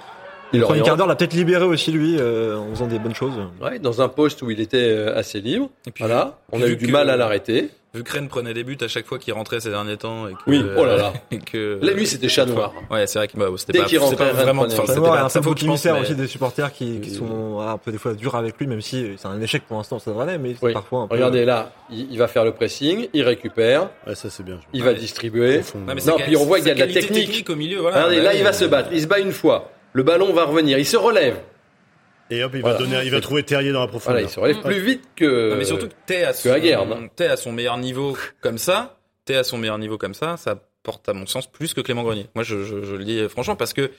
[0.52, 3.14] Il Le premier quart d'heure l'a peut-être libéré aussi, lui, euh, en faisant des bonnes
[3.14, 3.34] choses.
[3.60, 5.70] Ouais, dans un poste où il était euh, assez libre.
[5.86, 7.68] Et puis, Voilà, on a eu du que- mal à l'arrêter.
[7.94, 10.28] Vu que Rennes prenait des buts à chaque fois qu'il rentrait ces derniers temps.
[10.28, 11.12] Et que, Oui, oh là là.
[11.30, 12.74] Et que, Là, lui, c'était chat noir.
[12.90, 15.54] Ouais, c'est vrai qu'il bah, c'était Dès pas, rentrait, pas vraiment enfin, c'était pas un
[15.66, 18.58] émissaire mais- aussi des supporters qui, qui sont voilà, un peu des fois durs avec
[18.58, 20.74] lui, même si c'est un échec pour l'instant, ça devrait mais Oui.
[20.74, 21.14] parfois un peu.
[21.14, 24.60] Regardez là, il, il va faire le pressing, il récupère, Ouais, ça c'est bien.
[24.74, 24.92] il Ouais.
[24.92, 25.62] va distribuer.
[25.74, 27.48] Non, puis on voit qu'il y a de la technique.
[27.48, 27.78] au milieu.
[27.80, 29.70] Voilà, Regardez, là, il va se battre, il se bat une fois.
[29.96, 31.38] Le ballon va revenir, il se relève.
[32.28, 32.76] Et hop, il Voilà.
[32.76, 34.20] va donner, il va trouver Terrier dans la Voilà, profondeur.
[34.20, 35.50] il se relève plus vite que.
[35.52, 39.36] Non, mais surtout t'es à, son, Aguerd, t'es à son meilleur niveau comme ça, t'es
[39.36, 42.26] à son meilleur niveau comme ça, ça porte à mon sens plus que Clément Grenier.
[42.34, 43.90] Moi, je, je, je le dis franchement parce que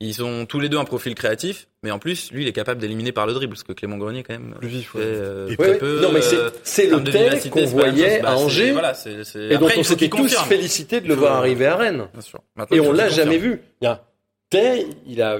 [0.00, 2.80] ils ont tous les deux un profil créatif, mais en plus, lui, il est capable
[2.80, 5.02] d'éliminer par le dribble, parce que Clément Grenier, quand même, Plus vif, ouais.
[5.04, 8.20] euh, Et très Ouais, peu, non, mais c'est- euh, c'est le tel qu'on voyait.
[8.22, 11.00] Bah, à Angers voilà, c'est- c'est- Et dont Après, on il faut s'était tous félicités
[11.00, 12.08] de le voir arriver à Rennes.
[12.12, 12.40] Bien sûr.
[12.56, 13.60] Maintenant, Et on l'a jamais vu.
[13.80, 14.02] Il y a-
[15.06, 15.38] Il a,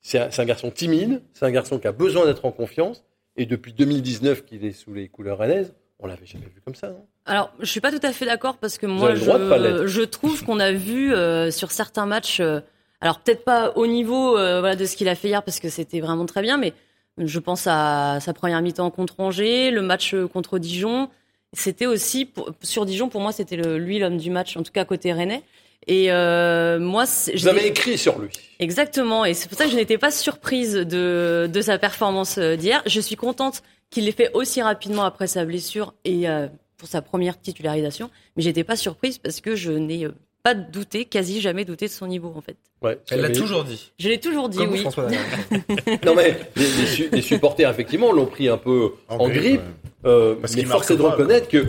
[0.00, 3.04] c'est un, garçon timide, c'est un garçon qui a besoin d'être en confiance.
[3.36, 6.88] Et depuis 2019 qu'il est sous les couleurs rennaises, on l'avait jamais vu comme ça.
[6.88, 7.06] non?
[7.24, 10.58] Alors, je suis pas tout à fait d'accord parce que moi, je, je trouve qu'on
[10.58, 12.60] a vu euh, sur certains matchs, euh,
[13.00, 15.68] alors peut-être pas au niveau euh, voilà, de ce qu'il a fait hier parce que
[15.68, 16.72] c'était vraiment très bien, mais
[17.18, 21.08] je pense à sa première mi-temps contre Angers, le match contre Dijon.
[21.52, 24.84] C'était aussi pour- sur Dijon pour moi c'était lui l'homme du match, en tout cas
[24.84, 25.42] côté Rennais.
[25.88, 28.30] Et euh, moi, Vous avez écrit sur lui.
[28.60, 32.54] Exactement, et c'est pour ça que je n'étais pas surprise de, de sa performance euh,
[32.56, 32.82] d'hier.
[32.86, 37.02] Je suis contente qu'il l'ait fait aussi rapidement après sa blessure et euh, pour sa
[37.02, 40.14] première titularisation, mais j'étais pas surprise parce que je n'ai euh,
[40.44, 42.56] pas douté, quasi jamais douté de son niveau en fait.
[42.80, 43.92] Ouais, Elle l'a toujours dit.
[43.98, 44.80] Je l'ai toujours dit, Comme oui.
[44.80, 45.08] François.
[46.04, 49.42] Non mais les, les su- les supporters effectivement l'ont pris un peu en, En grippe,
[49.42, 49.60] grippe,
[50.04, 51.66] euh, Parce mais qu'il force est de reconnaître que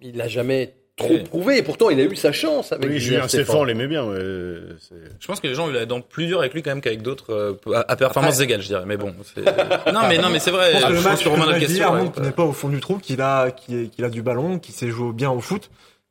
[0.00, 1.22] il l'a jamais trop Ouais.
[1.24, 1.58] prouvé.
[1.58, 3.44] Et pourtant, il a eu sa chance avec Oui, Julien Julien Stéphan.
[3.44, 4.04] Stéphane, on l'aimait bien.
[4.04, 4.18] ouais,
[5.20, 6.80] Je pense que les gens ont eu la dent plus dure avec lui quand même
[6.80, 8.84] qu'avec d'autres euh, à, à performance égale, je dirais.
[8.86, 9.44] Mais bon, c'est...
[9.92, 10.72] non, mais non, mais c'est vrai.
[10.74, 11.92] Je pense que le je match, que d'hier question.
[11.94, 12.10] ouais.
[12.26, 15.12] n'est pas au fond du trou, qu'il a, qu'il a du ballon, qu'il sait jouer
[15.12, 15.70] bien au foot.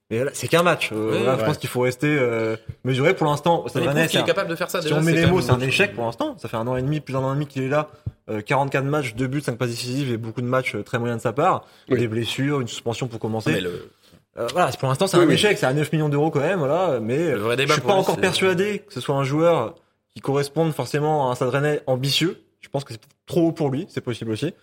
[0.09, 0.89] Mais là, c'est qu'un match.
[0.91, 3.65] Euh, Oui, là, je pense qu'il faut rester euh, mesuré pour l'instant.
[3.69, 4.81] Ça qu'il est capable de faire ça.
[4.81, 6.35] Si déjà, on met les mots, c'est un échec pour l'instant.
[6.37, 7.89] Ça fait un an et demi, plus d'un an et demi qu'il est là.
[8.29, 11.23] Euh, 44 matchs, 2 buts, 5 passes décisives et beaucoup de matchs très moyens de
[11.23, 11.65] sa part.
[11.89, 11.97] Oui.
[11.97, 13.51] Des blessures, une suspension pour commencer.
[13.53, 13.89] Mais le,
[14.37, 15.33] Euh, voilà, pour l'instant, c'est Oui, un oui.
[15.33, 15.57] échec.
[15.57, 16.99] C'est à 9 millions d'euros quand même, voilà.
[17.01, 19.75] Mais je suis pas lui, encore persuadé que ce soit un joueur
[20.15, 22.41] qui corresponde forcément à un Stade Rennais ambitieux.
[22.61, 23.87] Je pense que c'est peut-être trop haut pour lui.
[23.89, 24.53] C'est possible aussi.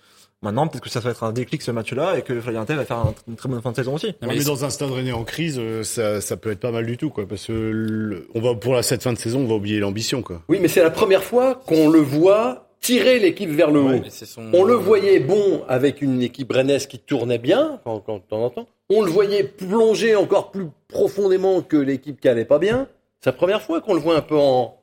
[0.40, 2.85] Maintenant, peut-être que ça va être un déclic ce match-là et que Flavien Tay va
[2.85, 4.14] faire un- une très bonne fin de saison aussi.
[4.22, 6.87] Non, mais dans un stade rennais en crise, euh, ça, ça peut être pas mal
[6.87, 7.26] du tout, quoi.
[7.26, 10.22] Parce que le- on va pour la cette fin de saison, on va oublier l'ambition,
[10.22, 10.42] quoi.
[10.48, 14.00] Oui, mais c'est la première fois qu'on le voit tirer l'équipe vers le haut.
[14.10, 18.22] Son- On le voyait bon avec une équipe rennaise qui tournait bien, quand, quand, de
[18.28, 18.66] temps en temps.
[18.90, 22.86] On le voyait plonger encore plus profondément que l'équipe qui allait pas bien.
[23.20, 24.76] C'est la première fois qu'on le voit un peu en,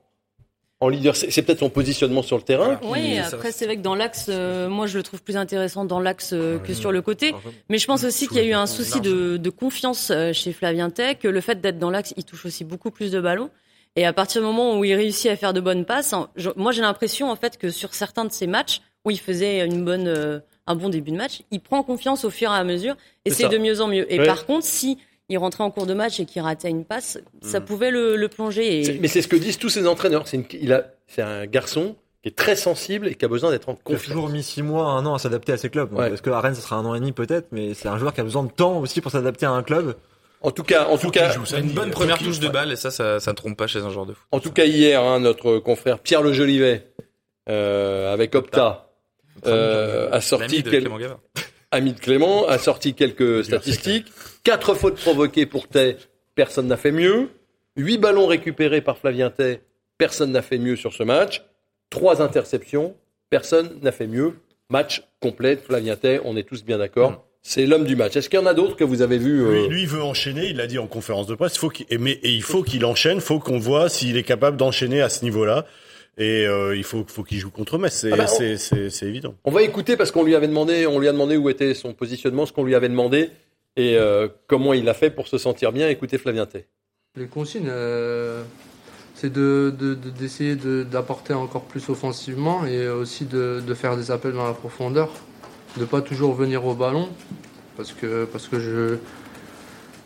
[0.81, 1.15] en leader.
[1.15, 2.75] C'est peut-être son positionnement sur le terrain.
[2.75, 5.85] qui- Oui, après c'est vrai que dans l'axe, euh, moi je le trouve plus intéressant
[5.85, 7.31] dans l'axe euh, que sur le côté.
[7.69, 10.51] Mais je pense aussi qu'il y a eu un souci de, de confiance euh, chez
[10.53, 13.49] Flavien Tech, que le fait d'être dans l'axe, il touche aussi beaucoup plus de ballons.
[13.95, 16.71] Et à partir du moment où il réussit à faire de bonnes passes, je- moi
[16.71, 20.07] j'ai l'impression en fait que sur certains de ces matchs où il faisait une bonne,
[20.07, 23.29] euh, un bon début de match, il prend confiance au fur et à mesure et
[23.31, 24.11] C'est de mieux en mieux.
[24.11, 24.97] Et par contre, si
[25.29, 28.27] il rentrait en cours de match et qu'il ratait une passe, ça pouvait le, le
[28.27, 28.81] plonger.
[28.81, 28.99] Et...
[28.99, 30.27] Mais c'est ce que disent tous ces entraîneurs.
[30.27, 33.51] C'est une- il a- c'est un garçon qui est très sensible et qui a besoin
[33.51, 34.03] d'être en Il a confiance.
[34.03, 35.93] toujours mis 6 mois, 1 an à s'adapter à ses clubs.
[35.93, 36.09] Ouais.
[36.09, 38.13] Parce que à Rennes, ça sera un an et demi peut-être, mais c'est un joueur
[38.13, 39.95] qui a besoin de temps aussi pour s'adapter à un club.
[40.41, 42.91] En tout cas, en tout cas, Ça une bonne première touche de balle et ça,
[42.91, 44.23] ça, ça trompe pas chez un joueur de foot.
[44.31, 46.87] en tout cas hier, hein, notre confrère Pierre Le Jolivet,
[47.49, 48.89] euh, avec Opta,
[49.47, 51.19] euh, a sorti de quel- Clément Gavard.
[51.71, 54.07] ami de Clément, a sorti quelques statistiques.
[54.43, 55.97] Quatre fautes provoquées pour Tay,
[56.35, 57.29] personne n'a fait mieux.
[57.75, 59.61] Huit ballons récupérés par Flavien Tay,
[59.97, 61.43] personne n'a fait mieux sur ce match.
[61.89, 62.95] Trois interceptions,
[63.29, 64.33] personne n'a fait mieux.
[64.69, 67.25] Match complet, Flavien Tay, on est tous bien d'accord.
[67.47, 68.15] C'est l'homme du match.
[68.15, 70.47] Est-ce qu'il y en a d'autres que vous avez vu Lui, lui, il veut enchaîner,
[70.49, 72.63] il l'a dit en conférence de presse, il faut qu'il, et, mais, et il faut
[72.63, 75.65] qu'il enchaîne, faut qu'on voit s'il est capable d'enchaîner à ce niveau-là.
[76.17, 78.57] Et euh, il faut, faut qu'il joue contre Metz, c'est, Ah bah, on-
[78.89, 79.35] c'est, évident.
[79.43, 81.93] On va écouter parce qu'on lui avait demandé, on lui a demandé où était son
[81.93, 83.29] positionnement, ce qu'on lui avait demandé
[83.75, 85.87] et euh, comment il a fait pour se sentir bien.
[85.87, 86.65] Écoutez Flavien Tay.
[87.15, 88.41] Les consignes, euh,
[89.13, 93.97] c'est de, de- de- d'essayer de, d'apporter encore plus offensivement et aussi de, de faire
[93.97, 95.11] des appels dans la profondeur,
[95.77, 97.09] de pas toujours venir au ballon,
[97.77, 98.97] parce que parce que je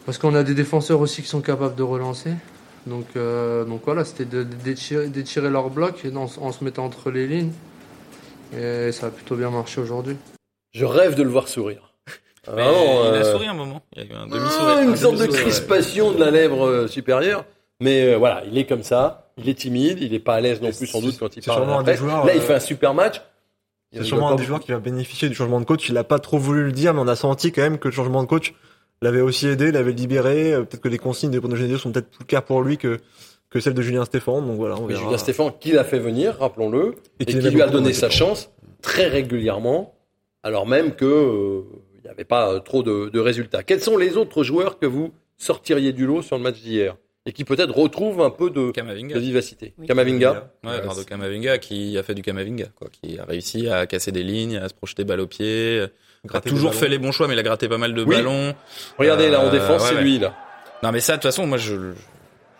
[0.05, 2.31] parce qu'on a des défenseurs aussi qui sont capables de relancer.
[2.87, 6.85] Donc euh, donc voilà, c'était de, d'étirer, d'étirer leur bloc et en, en se mettant
[6.85, 7.51] entre les lignes.
[8.57, 10.17] Et ça a plutôt bien marché aujourd'hui.
[10.71, 11.93] Je rêve de le voir sourire.
[12.47, 13.81] Il a euh, souri un moment.
[13.95, 14.79] Il y a eu un ah, demi-sourire.
[14.81, 15.27] une Un sorte de ouais.
[15.27, 17.45] crispation de la lèvre euh, supérieure.
[17.79, 19.31] Mais euh, voilà, il est comme ça.
[19.37, 19.99] Il est timide.
[20.01, 21.65] Il n'est pas à l'aise non plus sans doute quand il parle.
[21.95, 23.21] joueurs, Là, il fait un super match.
[23.91, 25.89] Il C'est sûrement un des joueurs qui va bénéficier du changement de coach.
[25.89, 27.93] Il a pas trop voulu le dire, mais on a senti quand même que le
[27.93, 28.53] changement de coach
[29.01, 30.53] l'avait aussi aidé, l'avait libéré.
[30.53, 32.99] Euh, Peut-être que les consignes de Bruno Genesio sont peut-être plus claires pour lui que,
[33.49, 34.45] que celles de Julien Stéphane.
[34.45, 35.01] Donc voilà, on verra.
[35.01, 39.07] Julien Stéphane, qui l'a fait venir, rappelons-le, et, qui lui a donné sa chance très
[39.07, 39.95] régulièrement,
[40.43, 41.61] alors même que euh,
[41.95, 43.63] il n'y avait pas euh, trop de, de résultats.
[43.63, 46.95] Quels sont les autres joueurs que vous sortiriez du lot sur le match d'hier?
[47.29, 49.85] Et qui peut-être retrouvent un peu de, de vivacité Oui.
[49.87, 54.11] Kamavinga Ouais, Eduardo Kamavinga qui a fait du Kamavinga, quoi, qui a réussi à casser
[54.11, 55.85] des lignes, à se projeter balle au pied,
[56.33, 56.91] a toujours fait ballons.
[56.91, 58.15] les bons choix, mais il a gratté pas mal de Oui.
[58.15, 58.55] ballons.
[58.97, 60.01] Regardez là en Euh, défense, ouais, c'est ouais.
[60.01, 60.35] lui là.
[60.81, 61.93] Non, mais ça, de toute façon, moi, je, je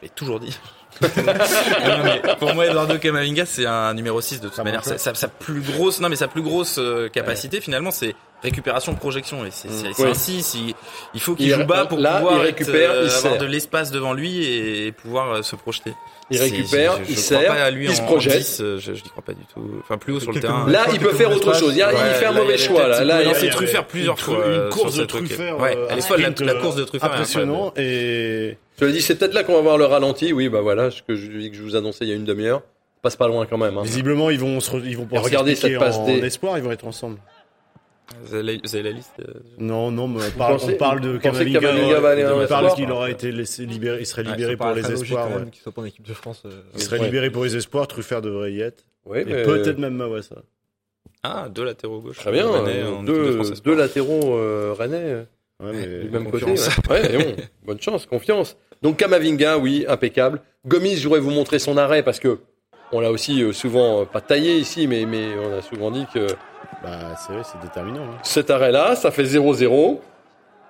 [0.03, 0.55] l'ai toujours dit.
[1.01, 4.79] Non, mais pour moi, Eduardo Camavinga, c'est un numéro 6 de toute Ça manière.
[4.81, 8.15] manque Sa, sa- sa plus grosse, non, mais sa plus grosse euh, capacité, finalement, c'est
[8.43, 9.45] récupération projection.
[9.45, 10.09] Et c'est c'est- c'est Oui.
[10.11, 10.53] un 6.
[10.55, 10.73] Il,
[11.13, 13.33] il faut qu'il Il- joue bas pour là, pouvoir il être, récupère, euh, il avoir
[13.33, 13.37] sert.
[13.37, 15.93] de l'espace devant lui et, pouvoir euh, se projeter.
[16.31, 18.37] Il récupère, je- je- il sert, pas à lui il en- se en projette.
[18.37, 19.61] 10, euh, je, je n'y crois pas du tout.
[19.81, 20.69] Enfin, plus haut sur le terrain.
[20.69, 21.73] Là, il peut faire autre chose.
[21.73, 22.87] Il, y a- il Ouais, fait un là, mauvais il choix.
[22.87, 24.35] Là, là, il- il Truffert une plusieurs fois.
[24.45, 25.07] une euh, course sur de.
[25.07, 27.09] Truffert, Ouais, elle est folle, la, course de Truffert.
[27.09, 30.31] est Impressionnant et je le dis, c'est peut-être là qu'on va voir le ralenti.
[30.31, 32.61] Oui, bah voilà, ce que je, que je vous annonçais il y a une demi-heure.
[33.01, 33.77] Passe pas loin quand même.
[33.77, 33.81] hein.
[33.83, 36.63] visiblement ils vont se, re- ils vont pouvoir regardez s'expliquer cette passe en, espoir, ils
[36.65, 37.17] vont être ensemble.
[38.23, 40.77] Vous avez la- vous avez la liste euh, Non, non, mais on parle, pensez- on
[40.77, 44.23] parle de va aller en on parle espoir qu'il aura été laissé libéré, il serait
[44.25, 45.27] Ouais, libéré pour les espoirs.
[45.27, 45.39] quand ouais.
[45.39, 46.41] même, qu'il soit pas en équipe de France.
[46.45, 47.05] euh, Il serait Ouais.
[47.05, 48.83] libéré pour les espoirs, Truffert devrait y être.
[49.05, 50.37] Oui, Et mais- peut-être même Mawassa.
[51.23, 52.17] Ah, deux latéraux gauche.
[52.17, 52.49] Très bien.
[52.49, 54.97] Rennais euh, en équipe de deux, deux latéraux euh, rennais.
[55.03, 55.23] euh,
[55.61, 56.45] Ouais, mais du même côté.
[56.45, 56.69] confiance.
[56.89, 58.55] Ouais, Ouais, mais bon, bonne chance, confiance.
[58.81, 60.41] Donc Kamavinga, oui, impeccable.
[60.65, 62.39] Gomis, je voudrais vous montrer son arrêt parce que
[62.93, 66.05] on l'a aussi euh, souvent euh, pas taillé ici, mais mais on a souvent dit
[66.13, 66.27] que
[66.83, 68.03] Bah, c'est vrai, c'est déterminant.
[68.03, 68.17] hein.
[68.23, 69.99] cet arrêt-là, ça fait 0-0.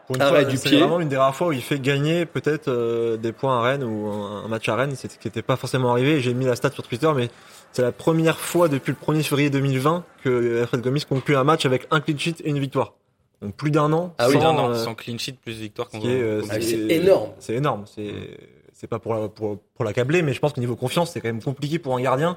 [0.07, 0.79] Pour une Arrêt fois, du c'est pied.
[0.79, 3.83] vraiment l'une des rares fois où il fait gagner peut-être euh, des points à Rennes
[3.83, 6.19] ou un, un match à Rennes, c'est ce qui n'était pas forcément arrivé.
[6.19, 7.29] J'ai mis la stat sur Twitter, mais
[7.73, 11.67] c'est la première fois depuis le 1er février 2020 que Alfred Gomis conclut un match
[11.67, 12.93] avec un clean sheet et une victoire.
[13.43, 14.15] Donc plus d'un an.
[14.17, 17.29] Ah oui, d'un an, euh, sans clean sheet, plus victoire euh, Ah, c'est- c'est énorme.
[17.37, 17.83] C'est énorme.
[17.85, 18.11] C'est
[18.73, 21.27] c'est pas pour la- pour pour l'accabler, mais je pense qu'au niveau confiance, c'est quand
[21.29, 22.35] même compliqué pour un gardien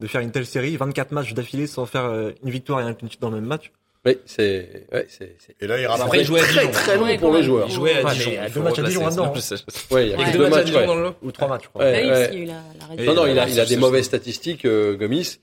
[0.00, 2.94] de faire une telle série, 24 matchs d'affilée sans faire euh, une victoire et un
[2.94, 3.70] clean sheet dans le même match.
[4.06, 6.36] Oui, c'est ouais, c'est c'est Et là, il à très Dijon.
[6.72, 7.42] très long pour même.
[7.42, 7.66] joueurs.
[7.68, 8.30] Il jouait à Ouais, Dijon.
[8.30, 9.54] mais il y a il deux matchs à Dijon ça-
[9.90, 10.64] Ouais, il y a deux deux matchs à matchs.
[10.64, 10.86] Dijon ouais.
[10.86, 11.14] dans le lot.
[11.22, 11.84] Ou trois matchs, je crois.
[11.84, 15.38] Ah oui, Non, non, il a, Ouais, il a c'est- des mauvaises statistiques, euh, Gomis.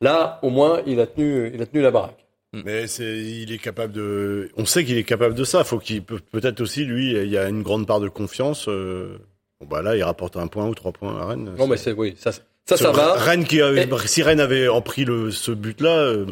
[0.00, 2.24] Là, au moins, il a tenu, il a tenu la baraque.
[2.54, 4.50] Mais c'est, il est capable de.
[4.56, 5.64] On sait qu'il est capable de ça.
[5.64, 7.12] Faut qu'il peut peut-être aussi lui.
[7.12, 8.68] Il y a une grande part de confiance.
[8.68, 9.18] euh,
[9.60, 11.52] Bon bah là, il rapporte un point ou trois points à Rennes.
[11.58, 12.30] Non, mais c'est oui, ça,
[12.68, 13.14] Ça, ça va.
[13.14, 16.26] Rennes qui, a- Et- si Rennes avait en pris le, ce but-là, euh,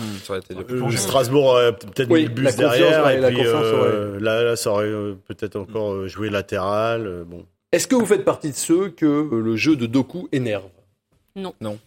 [0.00, 3.20] Hum, ça aurait été euh, Strasbourg aurait peut-être Oui, mis le confiance, derrière, ouais, et
[3.20, 4.90] la puis euh, là, là, ça aurait
[5.28, 7.06] peut-être encore joué latéral.
[7.06, 7.44] euh, bon.
[7.70, 10.64] Est-ce que vous faites partie de ceux que le jeu de Doku énerve?
[11.36, 11.54] Non.
[11.60, 11.78] Non.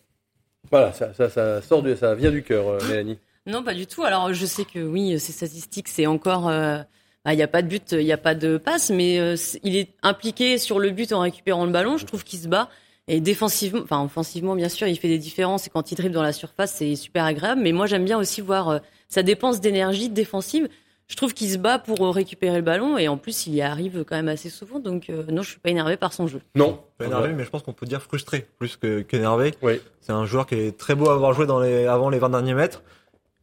[0.72, 3.18] Voilà, ça, ça, ça sort du, ça vient du cœur, euh, Mélanie.
[3.46, 4.04] Non, pas du tout.
[4.04, 6.48] Alors, je sais que oui, ces statistiques, c'est encore.
[6.50, 6.78] euh,
[7.26, 9.36] bah, Il n'y a pas de but, il n'y a pas de passe, mais euh,
[9.64, 11.98] il est impliqué sur le but en récupérant le ballon.
[11.98, 12.70] Je trouve qu'il se bat.
[13.10, 15.68] Et défensivement, enfin offensivement, bien sûr, il fait des différences.
[15.68, 17.62] Et quand il dribble dans la surface, c'est super agréable.
[17.62, 20.68] Mais moi, j'aime bien aussi voir euh, sa dépense d'énergie défensive.
[21.08, 22.98] Je trouve qu'il se bat pour euh, récupérer le ballon.
[22.98, 24.80] Et en plus, il y arrive quand même assez souvent.
[24.80, 26.42] Donc, euh, non, je suis pas énervé par son jeu.
[26.56, 26.82] Non.
[26.98, 29.54] Pas énervé, mais je pense qu'on peut dire frustré plus que qu'énervé.
[29.62, 29.80] Oui.
[30.02, 32.32] C'est un joueur qui est très beau à avoir joué dans les, avant les 20
[32.32, 32.84] derniers mètres.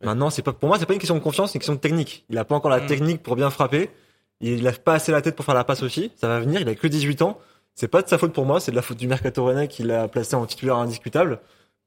[0.02, 1.80] Maintenant, c'est pas, pour moi, c'est pas une question de confiance, c'est une question de
[1.80, 2.26] technique.
[2.28, 2.86] Il a pas encore la Mm.
[2.86, 3.88] technique pour bien frapper.
[4.42, 6.12] Il lève pas assez la tête pour faire la passe aussi.
[6.16, 6.60] Ça va venir.
[6.60, 7.38] Il a que 18 ans.
[7.74, 9.82] C'est pas de sa faute pour moi, c'est de la faute du mercato rennais qui
[9.82, 11.40] l'a placé en titulaire indiscutable.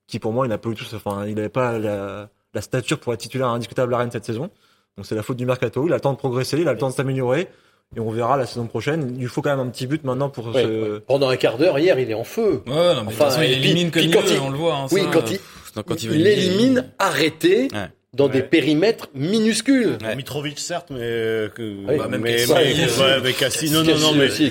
[0.08, 3.00] Qui pour moi, il n'a pas eu tout, enfin, il avait pas la, la stature
[3.00, 4.50] pour être titulaire indiscutable à Rennes cette saison.
[4.98, 5.86] Donc c'est la faute du mercato.
[5.86, 7.48] Il a le temps de progresser, il a le temps de s'améliorer.
[7.96, 9.14] Et on verra la saison prochaine.
[9.16, 10.64] Il lui faut quand même un petit but maintenant pour Ouais.
[10.64, 12.62] se, Pendant un quart d'heure, hier, il est en feu.
[12.68, 14.32] Ouais, non, mais de toute Enfin, façon, il puis- élimine comme puis il quand veut,
[14.34, 14.76] il- on le voit.
[14.76, 17.88] hein, Oui, ça, quand euh, il- quand il, veut Il élimine arrêté Ouais.
[18.18, 19.98] Dans des périmètres minuscules.
[20.04, 20.16] Ouais.
[20.16, 23.70] Mitrovic certes, mais euh, que, Oui, bah, même mais, Cassie, mais- euh, ouais, avec Cassie,
[23.72, 24.48] non non non mais il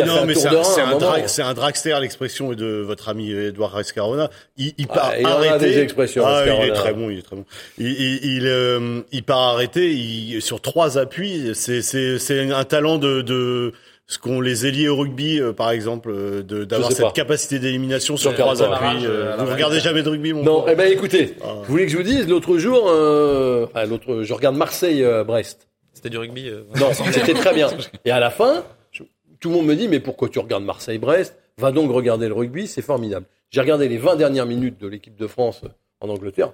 [0.00, 4.30] est- non mais c'est un, un drag- dragster l'expression de votre ami Edouard Rescarona.
[4.56, 5.66] Il, il part Ah, il en a arrêté.
[5.66, 7.44] des expressions, Ah, il est très bon, il est très bon.
[7.78, 12.64] Il il il, euh, il part arrêté, il, sur trois appuis, c'est c'est c'est un
[12.64, 13.72] talent de de
[14.12, 17.12] ce qu'ont les ailiers au rugby, euh, par exemple, euh, de d'avoir cette pas.
[17.12, 19.06] capacité d'élimination sur trois appuis.
[19.06, 19.54] euh, Vous rage.
[19.54, 21.54] regardez jamais de rugby, mon Non, eh ben écoutez, Ah.
[21.58, 25.68] vous voulez que je vous dise, l'autre jour, euh, enfin, l'autre, je regarde Marseille-Brest.
[25.92, 26.48] C'était du rugby.
[26.48, 27.68] euh, non, c'était très bien.
[28.04, 29.04] Et à la fin, je-
[29.38, 32.66] tout le monde me dit, mais pourquoi tu regardes Marseille-Brest Va donc regarder le rugby,
[32.66, 33.26] c'est formidable.
[33.50, 35.60] J'ai regardé les 20 dernières minutes de l'équipe de France
[36.00, 36.52] en Angleterre.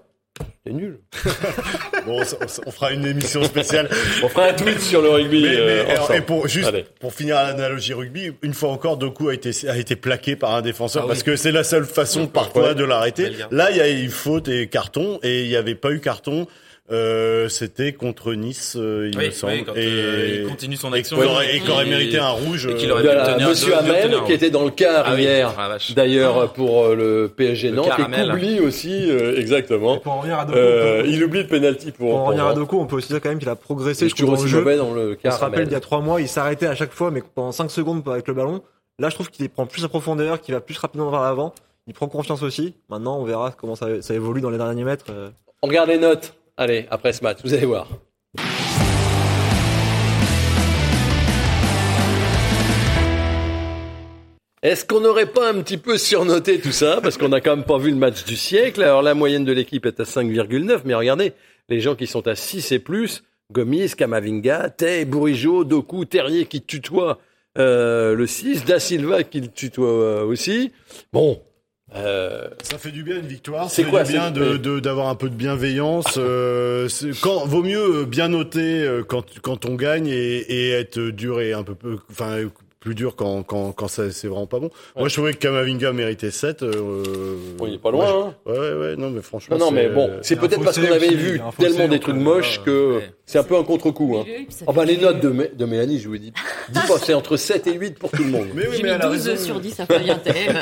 [0.64, 0.98] C'était nul.
[2.06, 3.88] Bon, on, on fera une émission spéciale.
[4.22, 5.42] On fera un tweet sur le rugby.
[5.42, 6.84] Mais, mais, euh, alors, et pour juste Allez.
[7.00, 10.62] pour finir l'analogie rugby, une fois encore, Doku a été a été plaqué par un
[10.62, 11.08] défenseur Ah oui.
[11.10, 13.32] parce que c'est la seule façon parfois de l'arrêter.
[13.50, 16.46] Là, il y a eu faute et carton et il n'y avait pas eu carton.
[16.92, 20.76] Euh, C'était contre Nice, euh, il Oui, me semble, oui, quand, et, euh, il continue
[20.76, 21.16] son et action.
[21.42, 22.66] et qu'il aurait Et- mérité un rouge.
[22.68, 25.14] et qu'il euh, aurait la- tenir Monsieur deux- Hamel, qui était dans le quart Ah
[25.16, 29.98] oui, ah la d'ailleurs pour euh, le PSG Le Nantes, et qu'oublie aussi, euh, exactement.
[29.98, 32.54] pour en revenir à Doku, Euh, il oublie le penalty pour, pour en revenir à.
[32.54, 34.48] Doku, on peut aussi dire quand même qu'il a progressé je trouve, dans le aussi
[34.48, 34.58] jeu.
[34.58, 36.92] mauvais dans le On se rappelle, il y a trois mois, il s'arrêtait à chaque
[36.92, 38.62] fois, mais pendant 5 secondes avec le ballon.
[39.00, 41.52] Là, je trouve qu'il prend plus à profondeur, qu'il va plus rapidement vers l'avant.
[41.88, 42.74] Il prend confiance aussi.
[42.88, 45.06] Maintenant, on verra comment ça, ça évolue dans les derniers mètres.
[45.10, 45.28] euh.
[45.62, 46.32] On regarde les notes.
[46.58, 47.86] Allez, après ce match, vous allez voir.
[54.62, 57.00] Est-ce qu'on n'aurait pas un petit peu surnoté tout ça?
[57.02, 58.82] Parce qu'on n'a quand même pas vu le match du siècle.
[58.82, 60.80] Alors la moyenne de l'équipe est à 5,9.
[60.86, 61.34] Mais regardez,
[61.68, 66.62] les gens qui sont à 6 et plus, Gomis, Kamavinga, Tay, Bourigeau, Doku, Terrier qui
[66.62, 67.18] tutoie
[67.58, 70.72] euh, le 6, Da Silva qui le tutoie euh, aussi.
[71.12, 71.38] Bon.
[71.94, 73.70] Euh, Ça fait du bien une victoire.
[73.70, 76.16] C'est ça fait quoi, du bien c'est- de de- d'avoir un peu de bienveillance.
[76.18, 76.88] Euh,
[77.22, 81.52] quand vaut mieux bien noter euh, quand quand on gagne et, et être dur et
[81.52, 82.38] un peu peu enfin
[82.86, 84.70] plus dur quand quand quand ça c'est vraiment pas bon.
[84.96, 87.02] Moi je trouvais que Kamavinga méritait 7 euh,
[87.58, 88.06] bon, il est pas loin.
[88.28, 88.34] hein.
[88.46, 90.46] Ouais ouais ouais, non mais franchement Non, non, mais c'est- bon, c'est il a un
[90.46, 93.10] peut-être parce qu'on avait vu il tellement des trucs moches que ouais.
[93.26, 94.18] c'est un peu un contre-coup.
[94.18, 94.24] Hein.
[94.24, 96.32] Fait- les notes de, Mé- de Mélanie, je vous dis,
[96.68, 98.46] dis pas, c'est entre 7 et 8 pour tout le monde.
[98.54, 99.44] Mais oui mais mis elle a 12 raison.
[99.44, 100.56] sur 10 à Fabien Thème.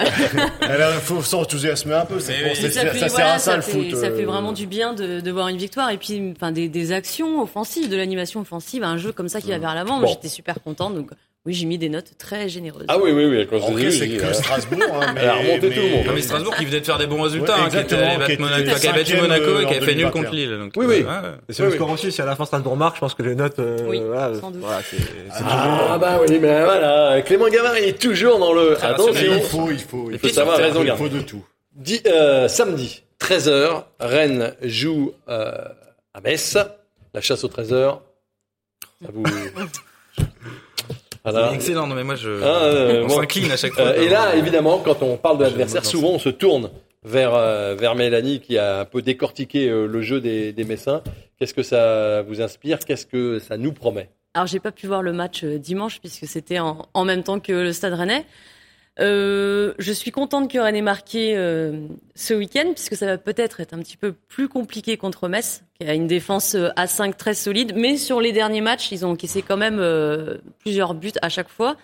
[0.62, 2.20] Elle a faut s'enthousiasmer un peu.
[2.20, 3.94] C'est c'est- ça, sert à ça ça le foot.
[3.96, 4.26] ça fait euh.
[4.26, 7.90] vraiment du bien de, de voir une victoire et puis enfin des, des actions offensives,
[7.90, 9.98] de l'animation offensive, un jeu comme ça qui va vers l'avant.
[9.98, 10.08] Moi.
[10.08, 11.10] J'étais super contente, donc
[11.46, 12.86] oui, j'ai mis des notes très généreuses.
[12.88, 14.80] Ah oui, oui, oui, quand je c'est j'ai dit, que euh, Strasbourg.
[14.94, 16.06] Hein, mais, Elle a remonté tout le monde.
[16.08, 18.32] Ah, mais Strasbourg qui venait de faire des bons résultats, Ouais, hein, qui était qui
[18.32, 20.10] était Monaco, qui avait battu Monaco euh, et qui en avait fait nul 2021.
[20.10, 20.58] contre Lille.
[20.58, 20.94] Donc, Oui, oui.
[21.02, 21.04] ouais,
[21.50, 21.74] c'est Oui, le oui.
[21.76, 24.00] score aussi, si à la fin Strasbourg marque, je pense que les notes, euh, Oui,
[24.06, 24.62] voilà, sans doute.
[24.62, 28.82] voilà, c'est, c'est Ah bah oui, mais voilà, Clément Gavard il est toujours dans le...
[28.82, 29.12] Attention.
[29.14, 31.44] Il faut, il faut, il faut faut savoir raison il faut de tout.
[31.74, 35.52] Di- euh, samedi, 13h, Rennes joue euh,
[36.14, 36.56] à Metz.
[37.12, 38.02] La chasse au trésor.
[39.02, 39.24] Ça vous...
[41.24, 41.48] Voilà.
[41.48, 42.30] C'est excellent, non mais moi je.
[42.42, 43.16] Ah, euh, on bon.
[43.16, 43.84] s'incline à chaque fois.
[43.84, 46.70] Euh, et là, évidemment, quand on parle de l'adversaire, souvent on se tourne
[47.02, 51.02] vers euh, vers Mélanie qui a un peu décortiqué euh, le jeu des, des Messins.
[51.38, 52.78] Qu'est-ce que ça vous inspire?
[52.78, 54.10] Qu'est-ce que ça nous promet?
[54.34, 57.40] Alors j'ai pas pu voir le match euh, dimanche puisque c'était en, en même temps
[57.40, 58.24] que le Stade Rennais.
[59.00, 63.60] Euh, je suis contente que Rennes ait marqué euh, ce week-end puisque ça va peut-être
[63.60, 67.16] être un petit peu plus compliqué contre Metz, qui a une défense euh, à 5
[67.16, 67.72] très solide.
[67.74, 71.48] Mais sur les derniers matchs, ils ont encaissé quand même euh, plusieurs buts à chaque
[71.48, 71.76] fois.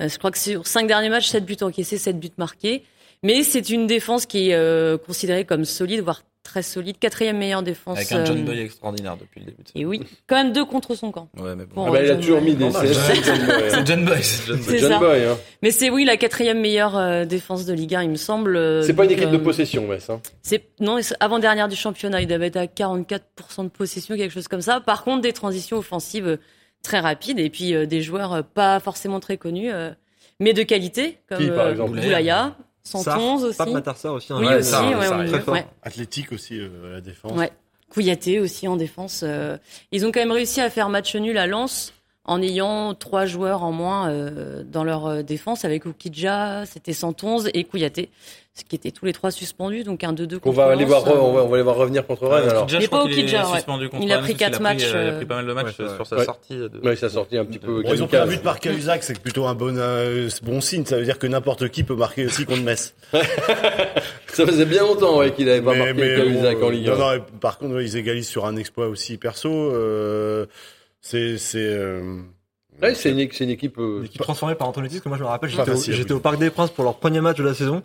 [0.00, 2.84] Euh, je crois que sur 5 derniers matchs, 7 buts encaissés, 7 buts marqués.
[3.22, 6.98] Mais c'est une défense qui est considérée comme solide, voire très solide.
[6.98, 7.98] Quatrième meilleure défense.
[7.98, 9.62] Avec un John euh, Boy extraordinaire depuis le début.
[9.62, 11.28] de Et oui, quand même deux contre son camp.
[11.38, 11.74] Ouais, mais bon.
[11.74, 12.72] Bon, Ah bah, il a John toujours mis des hein.
[12.72, 15.24] C'est John Boy, c'est John Boy.
[15.24, 15.36] Hein.
[15.62, 18.56] Mais c'est oui la quatrième meilleure euh, défense de Ligue 1, il me semble.
[18.56, 20.08] euh, C'est pas une équipe de euh, possession, Metz.
[20.10, 20.20] Hein.
[20.42, 24.48] C'est non, avant dernière du championnat, il devait être à 44% de possession, quelque chose
[24.48, 24.80] comme ça.
[24.80, 26.36] Par contre, des transitions offensives euh,
[26.82, 29.90] très rapides et puis euh, des joueurs euh, pas forcément très connus, euh,
[30.40, 33.58] mais de qualité, comme Qui, par euh, exemple Boulaya, 111 aussi.
[33.58, 34.32] Pape Matarsar aussi.
[34.32, 34.38] hein.
[34.40, 35.54] Oui, aussi, très fort.
[35.54, 35.66] ouais.
[35.82, 37.32] Athlétique aussi, euh, la défense.
[37.38, 37.50] Ouais.
[37.92, 39.22] Kouyaté aussi en défense.
[39.24, 39.58] euh,
[39.92, 41.92] Ils ont quand même réussi à faire match nul à Lens
[42.24, 47.64] en ayant trois joueurs en moins euh, dans leur défense avec Oukidja, c'était 111 et
[47.64, 48.10] Kouyaté,
[48.52, 51.06] ce qui étaient tous les trois suspendus, donc un 2-2 On contre va aller voir,
[51.06, 52.64] euh, on va, on va aller voir revenir contre Rennes alors.
[52.64, 54.82] Okidja, Il je crois pas qu'il est suspendu contre Il a pris quatre pris, matchs,
[54.86, 56.24] euh, Il a euh, pris pas mal de matchs ouais, euh, sur sa Ouais.
[56.24, 56.56] sortie.
[56.56, 57.82] de- Ouais, ça a sorti un petit peu.
[57.82, 60.84] Bon, ils ont pris un but par Cahuzac, c'est plutôt un bon, euh, bon signe.
[60.84, 62.92] Ça veut dire que n'importe qui peut marquer aussi contre Metz.
[64.32, 66.98] Ça faisait bien longtemps ouais, qu'il avait pas marqué Cahuzac bon, en Ligue non, 1.
[66.98, 69.48] non, et par contre, ouais, ils égalisent sur un exploit aussi perso.
[69.50, 70.46] Euh,
[71.00, 71.58] c'est, c'est.
[71.58, 72.18] euh,
[72.82, 73.78] Ouais, c'est une, c'est une équipe.
[73.78, 76.38] euh, Une équipe transformée par Antonetti, parce que moi je me rappelle, j'étais au Parc
[76.38, 77.82] des Princes pour leur premier match de la saison.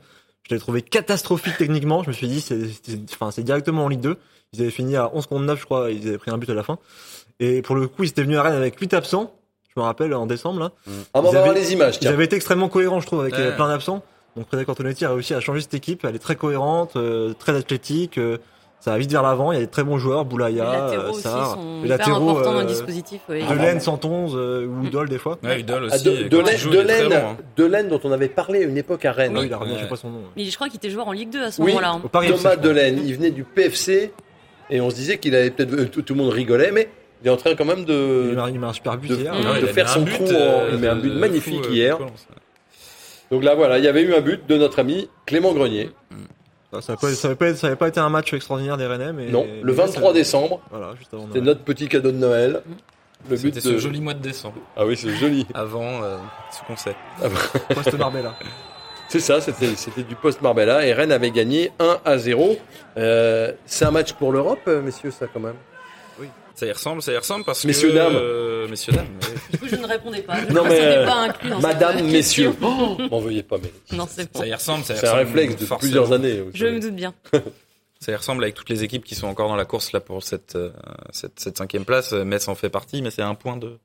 [0.47, 2.03] Je l'avais trouvé catastrophique techniquement.
[2.03, 4.17] Je me suis dit, c'est, c'est, enfin, c'est directement en Ligue 2.
[4.53, 5.91] Ils avaient fini à 11 contre 9, je crois.
[5.91, 6.77] Ils avaient pris un but à la fin.
[7.39, 9.33] Et pour le coup, ils étaient venus à Rennes avec 8 absents.
[9.75, 10.71] Je me rappelle, en décembre, là.
[10.87, 11.97] Ah, on va Ils voir avaient- les images.
[12.01, 13.41] Ils avaient été extrêmement cohérents, je trouve, avec Ouais.
[13.41, 14.03] euh, plein d'absents.
[14.37, 16.05] Donc Frédéric Antonetti a réussi à changer cette équipe.
[16.05, 18.17] Elle est très cohérente, euh, très athlétique.
[18.17, 18.37] euh,
[18.80, 19.51] ça va vite vers l'avant.
[19.51, 21.53] Il y a des très bons joueurs, Les Boulaya, latéraux euh, aussi Sarr.
[21.55, 23.21] sont Les latéraux, importants dans le euh, dispositif.
[23.30, 23.41] ouais.
[23.49, 25.38] Delaine, 111 euh, ou Udol des fois.
[25.43, 26.03] Ouais, Udol Ah, aussi.
[26.03, 27.38] de, il joue, il très Delaine- bon, hein.
[27.57, 29.34] Delaine, dont on avait parlé à une époque à Rennes.
[29.36, 29.80] Ah oui, il a revenu, Ouais.
[29.80, 30.21] je sais pas son nom.
[30.38, 31.69] Mais je crois qu'il était joueur en Ligue 2 à ce Oui.
[31.73, 31.93] moment-là.
[31.93, 32.01] hein.
[32.11, 32.55] Thomas.
[32.57, 34.11] Delaine, il venait du PFC
[34.69, 35.73] et on se disait qu'il avait peut-être.
[35.73, 36.88] euh, Tout, tout le monde rigolait, mais
[37.23, 39.07] il est en train quand même Il de, met un- il met un super but
[39.09, 39.34] de- hier.
[39.34, 39.38] Mm.
[39.39, 40.26] de Non, il a faire son trou.
[40.28, 41.97] euh, il met un de- but de magnifique fou, euh, hier.
[43.32, 45.89] Donc là, voilà, il y avait eu un but de notre ami Clément Grenier.
[46.11, 46.15] Ça,
[46.82, 49.28] ça, pas, ça, avait pas, ça avait pas été un match extraordinaire des Rennais, mais.
[49.28, 51.24] Non, le mais 23 ça- décembre, Voilà, juste avant.
[51.28, 51.43] c'est Noël.
[51.43, 52.61] notre petit cadeau de Noël.
[53.30, 53.76] Le but C'était de.
[53.76, 55.47] ce joli mois de décembre, Ah oui, c'est joli.
[55.55, 56.18] avant euh,
[56.51, 56.95] ce concert.
[57.74, 58.36] Poste Marbella.
[59.07, 62.57] C'est ça, c'était c'était du post Marbella et Rennes avait gagné 1 à 0.
[62.97, 65.53] Euh, c'est un match pour l'Europe, euh, messieurs, ça quand même?
[66.56, 67.95] Ça y ressemble, ça y ressemble parce Messieurs, que...
[67.95, 68.16] dames.
[68.16, 69.08] euh, messieurs, dames.
[69.22, 69.36] ouais.
[69.51, 70.38] Du coup, je ne répondais pas.
[70.47, 72.53] Je Non, mais, euh, pas inclus dans Madame, messieurs.
[72.62, 74.39] Oh, M'en veuillez pas, mais Non, c'est bon.
[74.39, 75.80] Ça y ressemble, ça y c'est un ressemble réflexe de forcément.
[75.80, 76.43] plusieurs années.
[76.53, 77.14] Je me doute bien.
[78.01, 80.22] Ça y ressemble avec toutes les équipes qui sont encore dans la course là pour
[80.22, 80.70] cette euh,
[81.12, 82.12] cette, cette cinquième place.
[82.12, 83.80] Metz en fait partie, mais c'est un point de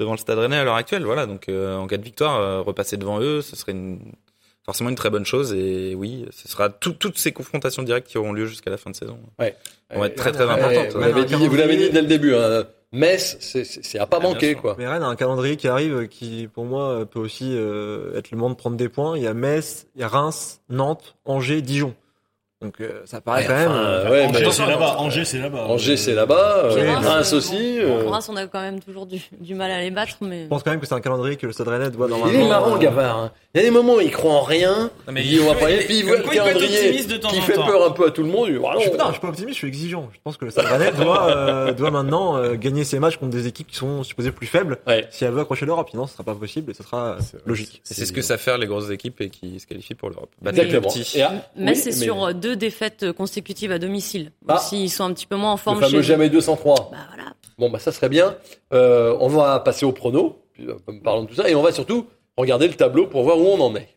[0.00, 1.04] devant le Stade Rennais à l'heure actuelle.
[1.04, 4.00] Voilà, donc euh, en cas de victoire, euh, repasser devant eux, ce serait une,
[4.64, 5.52] forcément une très bonne chose.
[5.52, 8.90] Et oui, ce sera tout- toutes ces confrontations directes qui auront lieu jusqu'à la fin
[8.90, 9.18] de saison.
[9.38, 9.56] Ouais.
[9.94, 10.88] Vont être très très importantes.
[10.92, 11.86] vous Ouais, l'avez dit, vous l'avez calendrier.
[11.88, 12.34] dit dès le début.
[12.34, 12.64] Hein.
[12.94, 14.74] Metz, c'est- c'est c'est à pas Ah, manquer, quoi.
[14.78, 18.36] Mais Rennes a un calendrier qui arrive qui, pour moi, peut aussi euh, être le
[18.36, 19.16] moment de prendre des points.
[19.16, 21.94] Il y a Metz, il y a Reims, Nantes, Angers, Dijon.
[22.62, 23.68] Donc euh, ça paraît Ouais, quand même.
[23.70, 24.96] enfin, euh, ouais, Angers, mais- c'est là-bas.
[24.98, 25.64] Angers, c'est là-bas.
[25.68, 26.56] Angers, c'est là-bas.
[26.64, 27.78] euh, Reims, aussi.
[27.82, 30.44] Reims, on a quand même toujours du, du mal à les battre, mais.
[30.44, 32.40] Je pense quand même que c'est un calendrier que le Stade Rennais doit Il normalement.
[32.40, 33.18] est marrant, euh, Gavard.
[33.18, 33.32] hein.
[33.54, 34.90] Il y a des moments où il croit en rien.
[35.06, 36.30] Non, mais il il on va pas y aller, il- puis il voit le il
[36.30, 37.66] calendrier qui fait temps.
[37.66, 38.46] peur un peu à tout le monde.
[38.48, 39.04] Il dit, ah Je suis, non.
[39.08, 40.08] je suis pas optimiste, je suis exigeant.
[40.12, 43.32] Je pense que le Stade Rennais doit, euh, doit maintenant euh, gagner ses matchs contre
[43.32, 45.06] des équipes qui sont supposées plus faibles Ouais.
[45.10, 45.88] si elle veut accrocher l'Europe.
[45.90, 47.82] Sinon, ce sera pas possible et ce sera logique.
[47.90, 50.30] Et C'est ce que savent faire les grosses équipes et qui se qualifient pour l'Europe.
[50.40, 50.88] Bah, Exactement.
[51.56, 54.32] Mais oui, c'est sur euh, deux défaites consécutives à domicile.
[54.46, 54.56] Ah.
[54.56, 56.90] Aussi, ils sont un petit peu moins en Le forme fameux chez jamais 203.
[56.92, 57.32] Bah voilà.
[57.58, 58.36] Bon, bah ça serait bien.
[58.74, 61.72] Euh, on va passer au prono, puis, euh, parlons de tout ça, et on va
[61.72, 63.88] surtout regarder le tableau pour voir où on en est.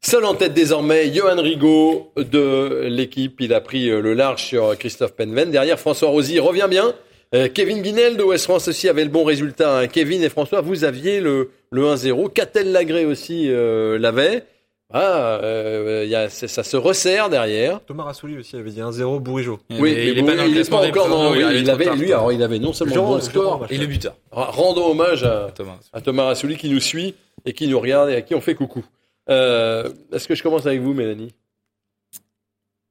[0.00, 3.40] Seul en tête désormais, Johan Rigaud de l'équipe.
[3.40, 5.50] Il a pris euh, le large sur Christophe Penven.
[5.50, 6.94] Derrière, François Rosy revient bien.
[7.34, 9.78] Euh, Kevin Guinel de West France aussi avait le bon résultat.
[9.80, 9.86] hein.
[9.86, 12.32] Kevin et François, vous aviez le, le 1-0.
[12.32, 14.44] Catel Lagré aussi euh, l'avait.
[14.90, 17.80] Ah, euh, il y a, c'est- ça se resserre derrière.
[17.84, 19.58] Thomas Rassouli aussi avait dit 1-0 Bourigeau.
[19.70, 21.32] Oui, Mais il est bon, pas dans le il est classement pas encore dans.
[21.32, 23.24] oui, il il avait, tard, lui, alors il avait non seulement le Jean- bon Jean-
[23.24, 23.66] score.
[23.68, 24.16] Et le buteur.
[24.32, 25.76] Rendons hommage à, Thomas.
[25.92, 27.14] à Thomas Rassouli qui nous suit
[27.44, 28.82] et qui nous regarde et à qui on fait coucou.
[29.28, 31.34] Euh, Est-ce que je commence avec vous, Mélanie?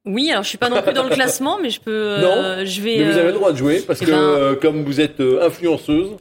[0.08, 1.90] Oui, alors je suis pas non plus dans le classement, mais je peux.
[1.92, 2.98] euh, je vais.
[2.98, 5.20] Mais vous avez le droit de jouer parce eh que ben- euh, comme vous êtes
[5.20, 6.16] euh, influenceuse,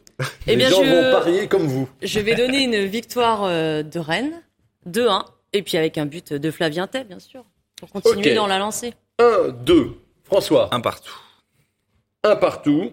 [0.46, 1.88] Eh les bien, gens je- vont parier comme vous.
[2.02, 4.42] Je vais donner une victoire de Rennes,
[4.90, 5.24] 2-1,
[5.54, 7.46] et puis avec un but de Flavien Tay, bien sûr,
[7.78, 8.94] pour continuer dans la lancée.
[9.20, 9.92] 1, 2.
[10.26, 11.16] François, Un partout.
[12.24, 12.92] un partout.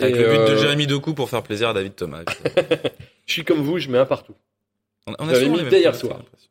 [0.00, 2.22] Avec Et, le but de Jérémy Doku pour faire plaisir à David Thomas.
[3.26, 4.34] Je suis comme vous, je mets un partout.
[5.06, 6.14] On, on J'avais souvent mis thé hier soir.
[6.14, 6.50] j'ai l'impression.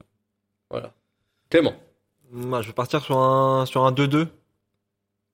[0.70, 0.92] Voilà.
[1.50, 1.74] Clément.
[2.32, 4.28] Moi, je vais partir sur un sur un 2-2.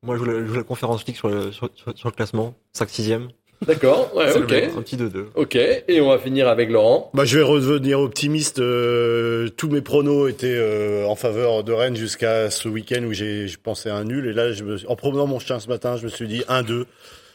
[0.03, 2.53] Moi, je joue la, je conférence league sur le, sur, sur- sur le classement.
[2.77, 3.29] 5-6ème.
[3.65, 4.51] D'accord, ouais, ok.
[4.77, 5.27] Un petit 2-2.
[5.35, 7.09] Ok, et on va finir avec Laurent.
[7.13, 8.59] Bah, je vais redevenir optimiste.
[8.59, 13.47] euh, tous mes pronos étaient euh, en faveur de Rennes jusqu'à ce week-end où j'ai
[13.47, 14.27] je pensais à un nul.
[14.27, 16.83] Et là, je me, en promenant mon chien ce matin, je me suis dit 1-2.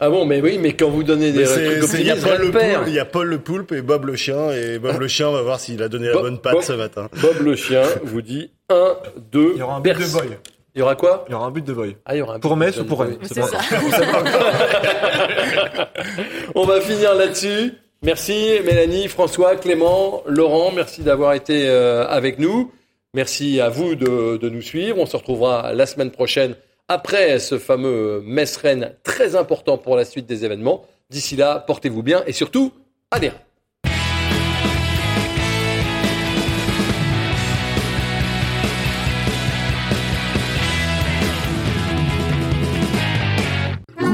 [0.01, 2.51] Ah bon, mais oui, mais quand vous donnez des trucs Il y, a Paul le.
[2.51, 4.51] Poulpe- il y a Paul le Poulpe et Bob le chien.
[4.53, 6.63] Et Bob le chien, on va voir s'il a donné la Bob- bonne patte Bob-
[6.63, 7.09] ce matin.
[7.23, 8.97] Bob le chien vous dit 1,
[9.33, 10.29] 2, Il y aura un but de Boy.
[10.75, 11.25] Il y aura quoi?
[11.29, 11.97] Il y aura un but de Boy.
[12.05, 13.01] Ah, il y aura un Pour but Metz de ou pour.
[13.01, 13.19] Rennes?
[13.23, 13.59] C'est pas ça.
[16.55, 17.75] On va finir là-dessus.
[18.03, 22.71] Merci Mélanie, François, Clément, Laurent, merci d'avoir été euh, avec nous.
[23.13, 24.99] Merci à vous de, de nous suivre.
[24.99, 26.55] On se retrouvera la semaine prochaine
[26.87, 30.85] après ce fameux Metz-Rennes très important pour la suite des événements.
[31.11, 32.73] D'ici là, portez-vous bien et surtout,
[33.11, 33.33] allez